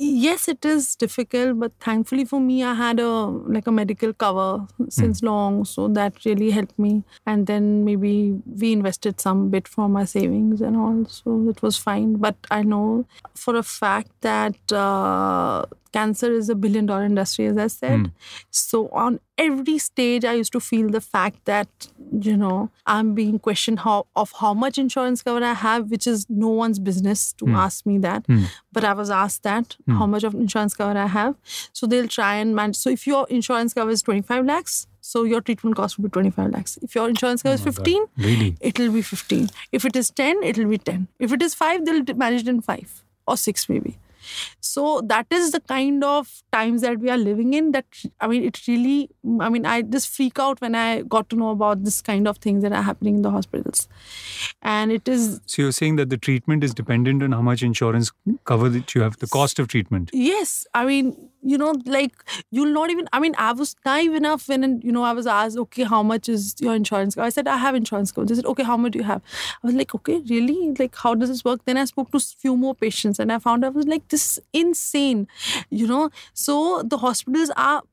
[0.01, 3.09] yes it is difficult but thankfully for me i had a
[3.55, 7.03] like a medical cover since long so that really helped me.
[7.25, 11.75] And then maybe we invested some bit from my savings and all so it was
[11.75, 12.15] fine.
[12.15, 13.05] But i know
[13.35, 17.99] for a fact that uh, cancer is a billion dollar industry as i said.
[17.99, 18.05] Hmm.
[18.49, 21.87] So on every stage i used to feel the fact that
[22.21, 26.25] you know i'm being questioned how of how much insurance cover i have which is
[26.29, 27.55] no one's business to hmm.
[27.55, 28.25] ask me that.
[28.25, 28.43] Hmm.
[28.71, 31.35] But i was asked that how much of insurance cover i have.
[31.73, 35.41] So they'll try and manage so if your insurance cover is 25 lakhs so your
[35.41, 36.77] treatment cost will be 25 lakhs.
[36.81, 38.57] If your insurance cover oh is 15 Really?
[38.59, 42.03] it'll be 15 if it is 10 it'll be 10 if it is 5 they'll
[42.15, 43.97] manage it in 5 or 6 maybe
[44.59, 47.85] so that is the kind of times that we are living in that
[48.19, 49.09] i mean it really
[49.39, 52.37] i mean i just freak out when i got to know about this kind of
[52.37, 53.87] things that are happening in the hospitals
[54.61, 58.11] and it is So, you're saying that the treatment is dependent on how much insurance
[58.45, 60.09] cover that you have, the cost of treatment.
[60.13, 62.11] yes i mean you know like
[62.51, 65.57] you'll not even i mean i was naive enough when you know i was asked
[65.57, 68.25] okay how much is your insurance i said i have insurance cover.
[68.25, 69.21] They said okay how much do you have?
[69.63, 70.73] I was like okay really?
[70.77, 71.63] Like how does this work?
[71.65, 74.43] Then i spoke to few more patients and i found i was like this is
[74.53, 75.27] insane
[75.69, 76.09] you know?
[76.33, 77.83] So the hospitals are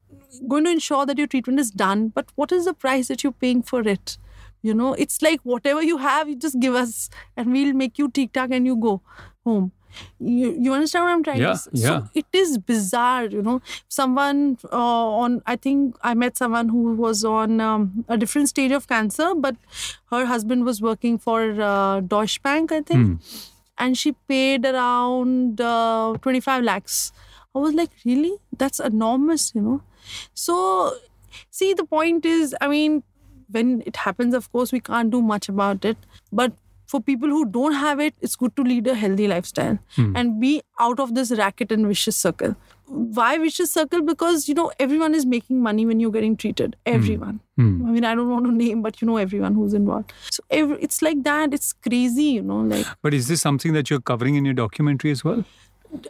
[0.49, 3.32] going to ensure that your treatment is done but what is the price that you're
[3.32, 4.18] paying for it?
[4.62, 8.11] You know it's like whatever you have you just give us and we'll make you
[8.11, 9.01] tic tac and you go
[9.44, 9.72] home
[10.20, 11.88] you, you understand what i'm trying Yeah, to say yeah.
[12.03, 13.61] so it is bizarre you know.
[13.88, 14.76] Someone uh,
[15.22, 19.34] on i think i met someone who was on um, a different stage of cancer
[19.34, 19.57] but
[20.11, 23.20] her husband was working for uh, deutsche bank i think.
[23.78, 27.12] And she paid around uh, 25 lakhs.
[27.55, 28.32] I was like really?
[28.57, 29.82] That's enormous you know?
[30.32, 30.94] So
[31.51, 33.03] see the point is i mean
[33.57, 35.99] when it happens of course we can't do much about it.
[36.32, 36.55] But
[36.87, 40.16] for people who don't have it it's good to lead a healthy lifestyle hmm.
[40.16, 42.57] and be out of this racket and vicious circle.
[42.87, 44.03] Why vicious circle?
[44.03, 46.76] Because you know everyone is making money when you're getting treated.
[46.87, 46.95] Hmm.
[46.95, 47.41] Everyone.
[47.57, 47.87] Hmm.
[47.87, 50.12] I mean i don't want to name but you know everyone who's involved.
[50.30, 51.55] So every, it's like that.
[51.55, 52.87] It's crazy you know like.
[53.03, 55.45] But is this something that you're covering in your documentary as well?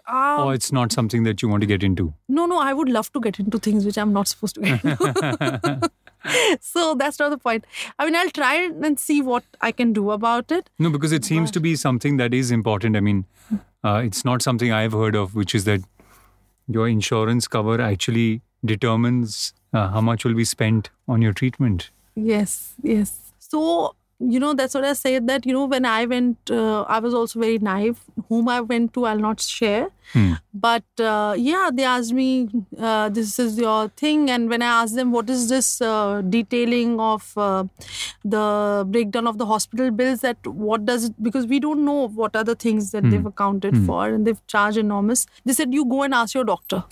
[0.07, 2.13] um, or it's not something that you want to get into?
[2.29, 4.85] no no i would love to get into things which i'm not supposed to get
[4.85, 5.91] into
[6.61, 7.65] so that's not the point
[7.99, 8.55] i mean i'll try
[8.89, 12.17] and see what i can do about it No, because it seems to be something
[12.19, 12.97] that is important.
[12.97, 13.25] I mean,
[13.85, 15.81] uh, it's not something I've heard of, which is that
[16.77, 21.91] your insurance cover actually determines uh, how much will be spent on your treatment.
[22.15, 23.33] Yes, yes.
[23.39, 26.99] So, you know, that's what I said that, you know, when I went, uh, I
[27.01, 27.99] was also very naive.
[28.29, 29.89] Whom I went to, I'll not share.
[30.55, 32.49] But uh, yeah, they asked me,
[32.79, 34.31] uh, this is your thing.
[34.31, 37.65] And when I asked them, what is this uh, detailing of uh,
[38.25, 42.35] the breakdown of the hospital bills, that what does it, because we don't know what
[42.37, 45.27] are the things that they've accounted for and they've charged enormous.
[45.45, 46.85] They said, you go and ask your doctor.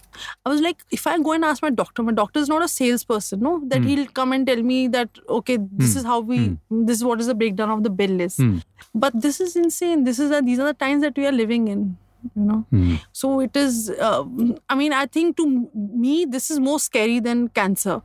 [0.45, 2.69] I was like, if I go and ask my doctor, my doctor is not a
[2.69, 3.63] salesperson, no?
[3.67, 7.14] That he'll come and tell me that, okay, this is how we, this is what
[7.21, 8.37] is the breakdown of the bill is.
[8.37, 8.59] Hmm.
[8.95, 10.05] But this is insane.
[10.05, 11.97] This is a, these are the times that we are living in,
[12.37, 12.67] you know?
[12.71, 12.95] Hmm.
[13.13, 14.25] So it is, uh,
[14.69, 18.03] I mean, I think to me, this is more scary than cancer.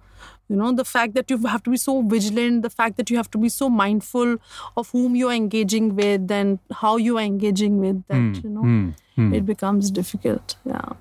[0.50, 3.18] You know, the fact that you have to be so vigilant, the fact that you
[3.18, 4.38] have to be so mindful
[4.76, 8.34] of whom you're engaging with and how you are engaging with, that, hmm.
[8.44, 8.94] you know,
[9.36, 10.56] it becomes difficult.
[10.66, 10.94] Yeah.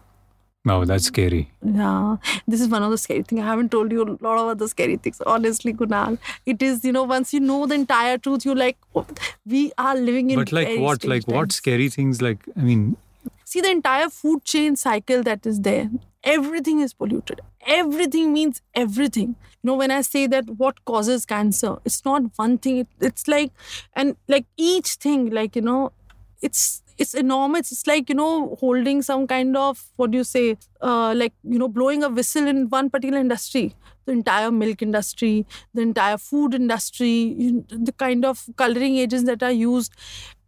[0.69, 1.51] Wow, that's scary.
[1.65, 2.17] Yeah,
[2.47, 3.41] this is one of the scary things.
[3.41, 5.21] I haven't told you a lot of other scary things.
[5.35, 9.07] Honestly, Kunal, it is you know once you know the entire truth, you're like, oh,
[9.47, 10.39] we are living in.
[10.39, 11.05] But like what?
[11.05, 11.55] Like what times.
[11.57, 12.23] scary things?
[12.23, 12.97] Like I mean,
[13.45, 15.91] See the entire food chain cycle that is there.
[16.23, 17.41] Everything is polluted.
[17.67, 19.29] Everything means everything.
[19.63, 22.77] You know, when I say that what causes cancer, it's not one thing.
[22.81, 23.53] It, it's like,
[23.95, 25.93] and like each thing, like, you know,
[26.43, 27.73] it's it's enormous.
[27.73, 31.59] It's like, you know, holding some kind of, what do you say, uh, like, you
[31.59, 33.75] know, blowing a whistle in one particular industry.
[34.07, 39.43] The entire milk industry, the entire food industry, you the kind of coloring agents that
[39.43, 39.93] are used.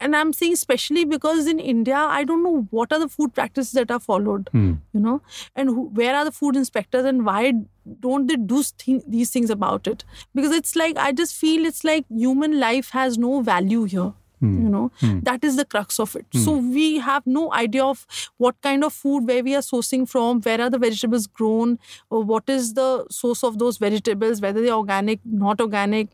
[0.00, 3.72] And I'm saying, especially because in India, I don't know what are the food practices
[3.72, 4.72] that are followed, Hmm.
[4.94, 5.20] you know,
[5.54, 7.52] and who, where are the food inspectors and why
[8.00, 10.04] don't they do th- these things about it?
[10.34, 14.62] Because it's like, I just feel it's like human life has no value here Hmm.
[14.62, 15.20] you know hmm.
[15.20, 16.26] that is the crux of it.
[16.34, 16.72] So hmm.
[16.72, 18.06] we have no idea of
[18.38, 21.78] what kind of food where we are sourcing from where are the vegetables grown
[22.08, 26.08] or what is the source of those vegetables whether they're organic not organic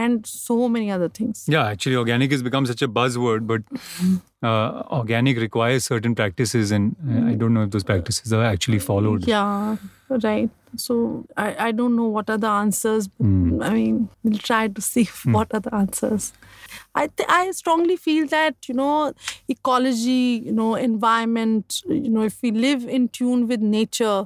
[0.00, 1.44] and so many other things.
[1.54, 3.62] Yeah, actually, organic has become such a buzzword, but
[4.48, 8.78] uh, organic requires certain practices, and uh, I don't know if those practices are actually
[8.90, 9.26] followed.
[9.36, 9.76] yeah
[10.24, 10.50] right.
[10.82, 10.94] So
[11.42, 13.62] i, I don't know what are the answers Hmm.
[13.68, 15.04] i mean we'll try to see
[15.36, 16.26] what are the answers.
[17.00, 18.90] I, th- I strongly feel that you know
[19.54, 24.18] ecology you know environment you know if we live in tune with nature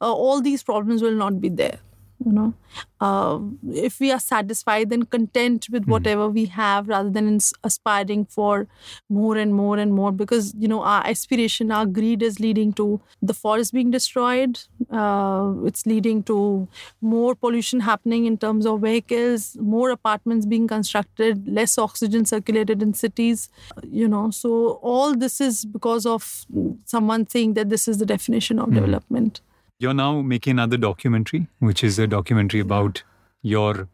[0.00, 1.78] uh, all these problems will not be there
[2.24, 2.54] you know.
[3.00, 3.38] Uh,
[3.72, 8.66] if we are satisfied and content with whatever we have rather than ins- aspiring for
[9.08, 13.00] more and more and more because you know our aspiration our greed is leading to
[13.22, 14.58] the forest being destroyed.
[14.90, 16.68] Uh, it's leading to
[17.00, 22.94] more pollution happening in terms of vehicles more apartments being constructed less oxygen circulated in
[22.94, 23.48] cities
[23.84, 24.30] you know.
[24.30, 26.46] So all this is because of
[26.84, 29.40] someone saying that this is the definition of development
[29.78, 33.02] You're now making another documentary, which is a documentary about
[33.42, 33.88] your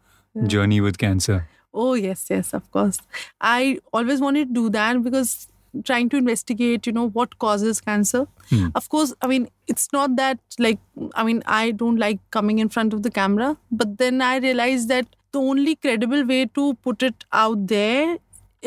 [0.47, 1.49] journey with cancer.
[1.75, 2.99] Oh, yes, yes, of course.
[3.41, 5.49] I always wanted to do that because
[5.85, 8.29] trying to investigate, you know, what causes cancer.
[8.75, 10.79] Of course, I mean, it's not that like,
[11.15, 14.89] I mean, I don't like coming in front of the camera, but then I realized
[14.89, 18.19] that the only credible way to put it out there,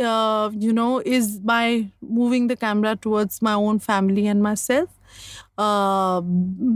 [0.04, 4.90] uh, you know, is by moving the camera towards my own family and myself.
[5.58, 6.20] Uh,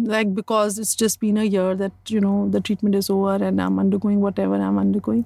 [0.03, 3.61] like because it's just been a year that you know the treatment is over and
[3.61, 5.25] I'm undergoing whatever I'm undergoing.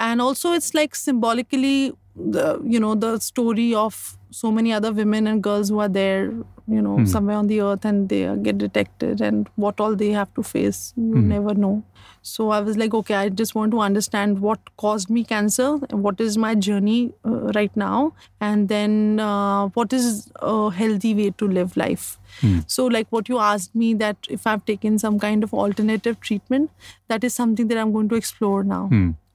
[0.00, 5.26] And also it's like symbolically the you know the story of so many other women
[5.26, 6.32] and girls who are there
[6.68, 10.32] you know somewhere on the earth and they get detected and what all they have
[10.34, 11.82] to face you never know
[12.22, 15.68] so i was like okay i just want to understand what caused me cancer
[16.06, 21.30] what is my journey uh, right now and then uh, what is a healthy way
[21.30, 22.18] to live life.
[22.74, 26.70] So like what you asked me that if i've taken some kind of alternative treatment
[27.12, 28.80] that is something that i'm going to explore now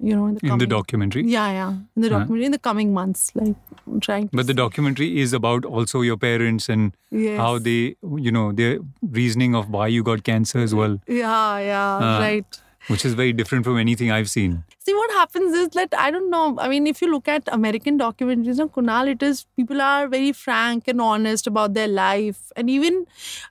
[0.08, 1.24] you know in the, In the documentary.
[1.34, 1.70] yeah yeah.
[1.96, 3.56] In the documentary in the coming months like
[3.88, 7.38] I'm trying But the documentary is about also your parents and Yes.
[7.40, 7.96] how they,
[8.28, 8.80] you know, their
[9.18, 12.57] reasoning of why you got cancer as well, yeah yeah Uh, right
[12.88, 14.64] which is very different from anything I've seen.
[14.88, 16.44] see what happens is that i don't know.
[16.66, 20.32] I mean if you look at american documentaries on kunal it is people are very
[20.42, 22.40] frank and honest about their life.
[22.56, 23.06] And even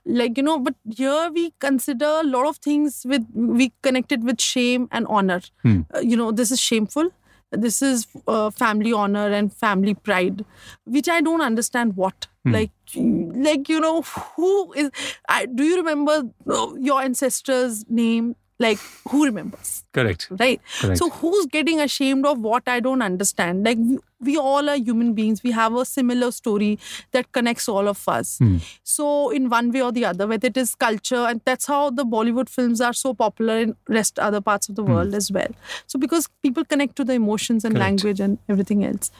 [0.05, 4.41] like you know but here we consider a lot of things with we connected with
[4.41, 5.41] shame and honor.
[5.63, 5.81] Hmm.
[5.93, 7.11] Uh, you know this is shameful.
[7.51, 10.43] This is uh, family honor and family pride
[10.97, 12.27] which i don't understand what.
[12.55, 14.89] Like like you know who is
[15.27, 16.13] I, do you remember
[16.49, 18.79] uh, your ancestors name like
[19.09, 19.83] who remembers?
[19.93, 20.27] Correct.
[20.39, 20.61] right?
[20.79, 20.97] Correct.
[20.99, 23.63] so who's getting ashamed of what i don't understand?
[23.63, 25.43] Like we, we all are human beings.
[25.43, 26.79] We have a similar story
[27.11, 28.39] that connects all of us.
[28.39, 28.57] Hmm.
[28.83, 32.03] So in one way or the other whether it is culture and that's how the
[32.03, 34.93] bollywood films are so popular in rest other parts of the hmm.
[34.93, 35.49] world as well.
[35.85, 37.85] So because people connect to the emotions and Correct.
[37.85, 39.11] language and everything else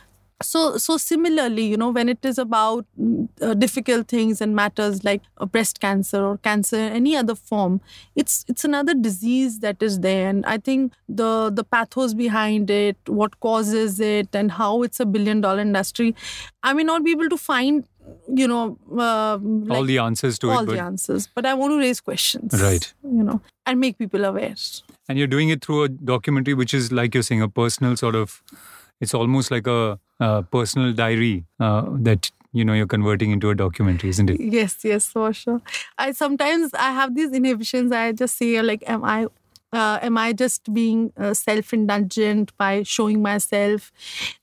[0.41, 5.03] so so similarly you know when it is about mm, uh, difficult things and matters
[5.03, 7.81] like uh, breast cancer or cancer any other form
[8.15, 12.97] it's it's another disease that is there and i think the the pathos behind it
[13.07, 16.13] what causes it and how it's a billion dollar industry
[16.61, 17.85] i may not be able to find
[18.33, 19.39] you know uh, all
[19.79, 20.53] like the answers to it.
[20.53, 22.93] all the but answers but i want to raise questions Right.
[23.03, 24.55] you know and make people aware
[25.09, 28.15] and you're doing it through a documentary which is like you're saying a personal sort
[28.15, 28.41] of
[29.01, 33.55] it's almost like a, uh personal diary uh, that you know you're converting into a
[33.55, 35.61] documentary isn't it Yes, yes, for sure.
[35.97, 37.91] I sometimes I have these inhibitions.
[37.91, 39.27] I just say like, am I,
[39.73, 43.91] uh, am I just being uh, self-indulgent by showing myself?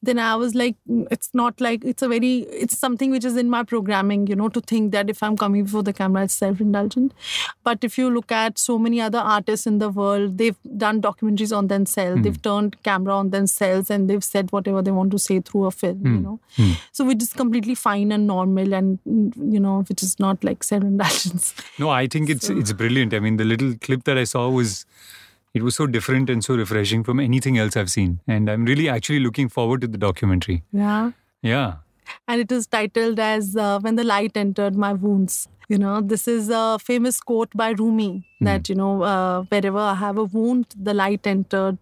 [0.03, 3.37] Then I was like, mm, it's not like it's a very, it's something which is
[3.37, 6.35] in my programming, you know, to think that if I'm coming before the camera, it's
[6.35, 7.15] self-indulgent.
[7.63, 11.57] But if you look at so many other artists in the world, they've done documentaries
[11.57, 12.23] on themselves.
[12.23, 15.71] They've turned camera on themselves and they've said whatever they want to say through a
[15.71, 16.41] film, you know.
[16.93, 20.63] So which is completely fine and normal and mm, you know, which is not like
[20.63, 21.55] self-indulgence.
[21.79, 24.87] no i think it's it's brilliant i mean the little clip that i saw was
[25.55, 28.89] it was so different and so refreshing from anything else i've seen and i'm really
[28.95, 31.13] actually looking forward to the documentary Yeah.
[31.43, 31.75] yeah
[32.29, 35.49] and it is titled as uh, When the Light Entered My Wounds.
[35.71, 39.95] You know, this is a famous quote by Rumi that, you know, uh, wherever I
[39.95, 41.79] have a wound, the light entered.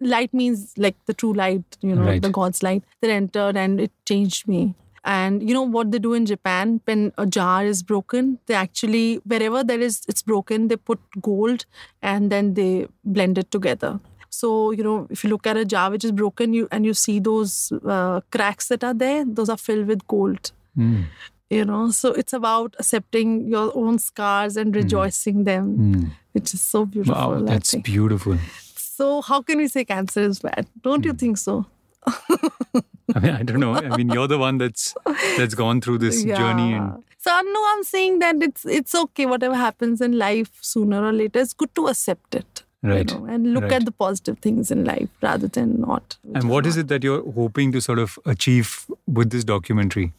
[0.00, 2.20] Light means like the true light, you know, Right.
[2.22, 4.74] the God's light that entered and it changed me.
[5.04, 9.16] And you know what they do in Japan when a jar is broken, they actually
[9.24, 11.64] wherever there is it's broken, they put gold
[12.02, 13.98] and then they blend it together.
[14.28, 16.92] So you know if you look at a jar which is broken, you and you
[16.94, 20.52] see those uh, cracks that are there, those are filled with gold.
[20.76, 21.04] Mm.
[21.48, 26.10] You know, so it's about accepting your own scars and rejoicing them, Mm.
[26.32, 27.14] which is so beautiful.
[27.14, 28.38] Wow, that's beautiful.
[28.76, 30.68] So how can we say cancer is bad?
[30.82, 31.66] Don't you think so?
[33.14, 33.74] I mean, I don't know.
[33.74, 34.94] I mean, you're the one that's
[35.36, 39.26] that's gone through this journey, and so no, I'm saying that it's it's okay.
[39.26, 42.62] Whatever happens in life, sooner or later, it's good to accept it.
[42.82, 43.72] you Right, know, and look right.
[43.74, 46.16] at the positive things in life rather than not.
[46.34, 50.12] and what is it that you're hoping to sort of achieve with this documentary?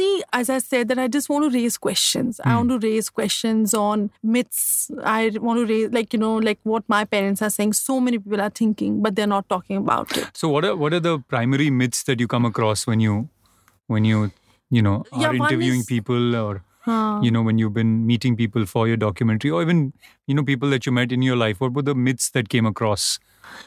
[0.00, 2.40] See, as I said, that I just want to raise questions.
[2.42, 2.48] Hmm.
[2.50, 4.90] I want to raise questions on myths.
[5.04, 7.74] I want to raise, like, you know, like what my parents are saying.
[7.74, 10.30] So many people are thinking, but they're not talking about it.
[10.42, 13.28] So, what are what are the primary myths that you come across when you
[13.88, 14.22] when you
[14.70, 17.20] you know are Yeah, interviewing is- people or Huh.
[17.22, 19.80] you know when you've been meeting people for your documentary or even
[20.26, 21.60] you know people that you met in your life?
[21.60, 23.08] What were the myths that came across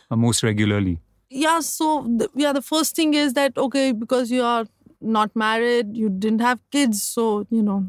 [0.10, 1.00] uh, most regularly?
[1.42, 1.86] yeah so
[2.22, 4.66] the, yeah the first thing is that okay because you are
[5.04, 7.86] not married you didn't have kids so you know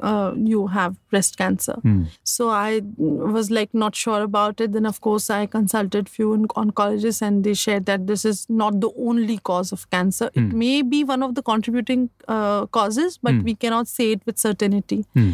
[0.00, 1.74] uh, you have breast cancer.
[1.82, 2.04] Hmm.
[2.24, 4.72] so i was like not sure about it.
[4.72, 8.90] Then of course i consulted few oncologists and they shared that this is not the
[8.96, 10.30] only cause of cancer.
[10.34, 14.38] It may be one of the contributing uh, causes but we cannot say it with
[14.38, 15.04] certainty.
[15.14, 15.32] Hmm.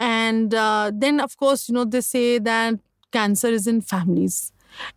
[0.00, 2.74] and uh, then of course you know they say that
[3.12, 4.52] cancer is in families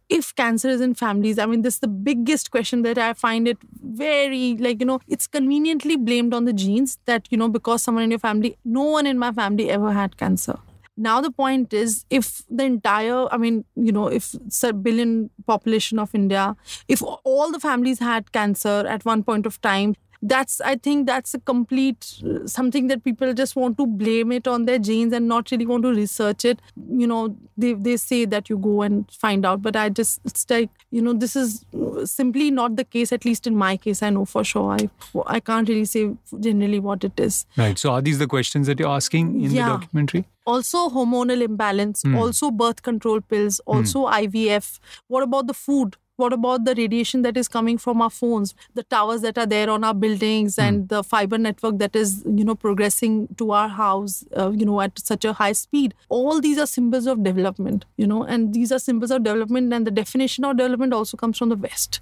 [0.09, 3.47] if cancer is in families i mean this is the biggest question that i find
[3.47, 7.82] it very like you know it's conveniently blamed on the genes that you know because
[7.82, 10.57] someone in your family no one in my family ever had cancer.
[10.99, 15.30] Now the point is if the entire i mean you know if it's a billion
[15.45, 16.55] population of india
[16.88, 21.34] if all the families had cancer at one point of time that's i think that's
[21.34, 25.28] a complete uh, something that people just want to blame it on their genes and
[25.28, 26.59] not really want to research it.
[26.89, 30.49] You know they, they say that you go and find out but i just it's
[30.49, 34.01] like you know this is uh, simply not the case at least in my case
[34.03, 34.72] i know for sure.
[34.72, 34.89] I
[35.28, 37.45] i can't really say generally what it is.
[37.57, 37.78] Right.
[37.78, 39.70] So, are these the questions that you're asking in Yeah.
[39.70, 40.26] the documentary?
[40.45, 46.65] also hormonal imbalance also birth control pills also ivf what about the food what about
[46.65, 49.93] the radiation that is coming from our phones the towers that are there on our
[49.93, 54.65] buildings and the fiber network that is you know progressing to our house uh, you
[54.65, 55.93] know at such a high speed?
[56.09, 59.86] All these are symbols of development you know and these are symbols of development and
[59.88, 62.01] the definition of development also comes from the west.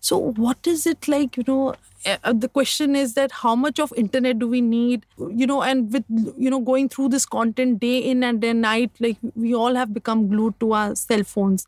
[0.00, 3.92] So what is it like you know uh, the question is that how much of
[3.96, 6.04] internet do we need you know and with
[6.36, 9.94] you know going through this content day in and day night like we all have
[9.94, 11.66] become glued to our cell phones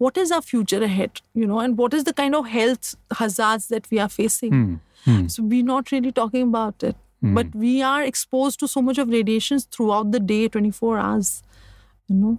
[0.00, 3.68] what is our future ahead you know and what is the kind of health hazards
[3.68, 4.52] that we are facing?
[4.52, 4.74] Hmm.
[5.04, 5.28] Hmm.
[5.28, 6.96] So we're not really talking about it.
[7.20, 7.34] Hmm.
[7.34, 11.42] But we are exposed to so much of radiations throughout the day 24 hours
[12.08, 12.38] you know.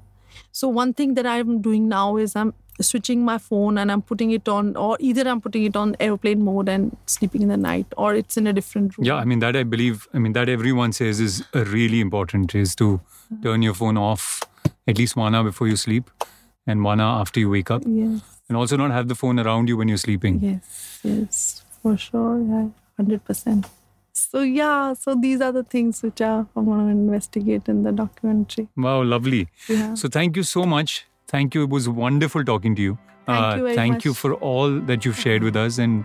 [0.52, 2.54] So one thing that i'm doing now is i'm
[2.88, 6.44] switching my phone and i'm putting it on or either i'm putting it on airplane
[6.44, 9.06] mode and sleeping in the night or it's in a different room.
[9.06, 10.08] Yeah, I mean that I believe.
[10.14, 13.44] I mean that everyone says is really important is to uh-huh.
[13.44, 14.42] turn your phone off
[14.88, 16.10] at least one hour before you sleep,
[16.72, 19.70] and one hour after you wake up, yes and also not have the phone around
[19.74, 20.40] you when you're sleeping.
[20.46, 21.38] yes yes
[21.84, 22.66] for sure yeah
[23.04, 23.70] 100%
[24.14, 27.92] so yeah so these are the things which are i'm going to investigate in the
[28.02, 29.40] documentary Wow, lovely.
[29.70, 31.06] yeah So thank you so much.
[31.32, 31.64] Thank you.
[31.64, 32.98] It was wonderful talking to you.
[33.28, 36.04] Uh, Thank you very thank you for all that you've shared with us, and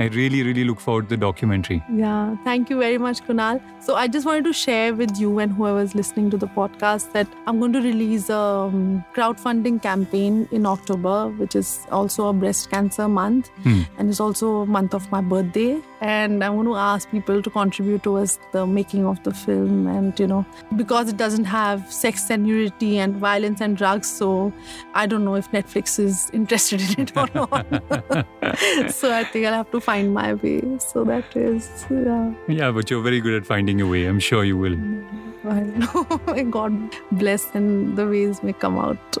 [0.00, 1.82] I really, really look forward to the documentary.
[1.92, 3.60] Yeah, thank you very much, Kunal.
[3.82, 7.26] So I just wanted to share with you and whoever's listening to the podcast that
[7.48, 12.70] I'm going to release a um, crowdfunding campaign in October, which is also a breast
[12.70, 13.82] cancer month, Hmm.
[13.98, 15.80] and it's also a month of my birthday.
[16.00, 20.16] And I want to ask people to contribute towards the making of the film, and
[20.20, 20.46] you know,
[20.76, 24.52] because it doesn't have sex and nudity and violence and drugs, so
[24.94, 27.66] I don't know if Netflix is interested in it or not.
[28.92, 30.60] so I think I'll have to find my way.
[30.78, 32.32] So that is, yeah.
[32.60, 34.04] Yeah, but you're very good at finding a way.
[34.06, 34.74] I'm sure you will.
[35.58, 36.20] I know.
[36.34, 39.16] May God bless and the ways may come out.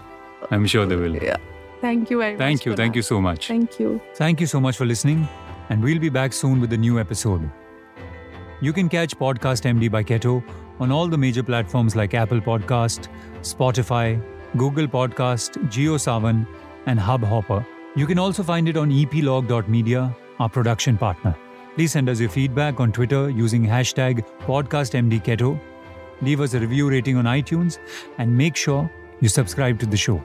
[0.50, 1.16] I'm sure they will.
[1.16, 1.36] Yeah.
[1.80, 2.40] Thank you very much.
[2.40, 2.76] Thank you.
[2.76, 3.48] Thank you so much.
[3.48, 4.00] Thank you.
[4.14, 5.28] Thank you so much for listening,
[5.68, 7.48] and we'll be back soon with a new episode.
[8.60, 10.42] You can catch Podcast MD by Ketto
[10.80, 13.08] on all the major platforms like Apple Podcast,
[13.42, 14.06] Spotify,
[14.56, 16.46] Google Podcast, JioSaavn,
[16.86, 17.64] and Hubhopper.
[17.94, 21.36] You can also find it on eplog.media, our production partner.
[21.74, 25.60] Please send us your feedback on Twitter using hashtag podcastmdketto.
[26.22, 27.78] Leave us a review rating on iTunes
[28.18, 28.90] and make sure
[29.20, 30.22] you subscribe to the show.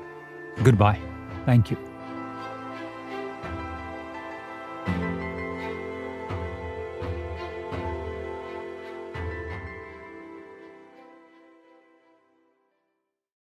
[0.63, 0.99] Goodbye.
[1.45, 1.92] Thank you.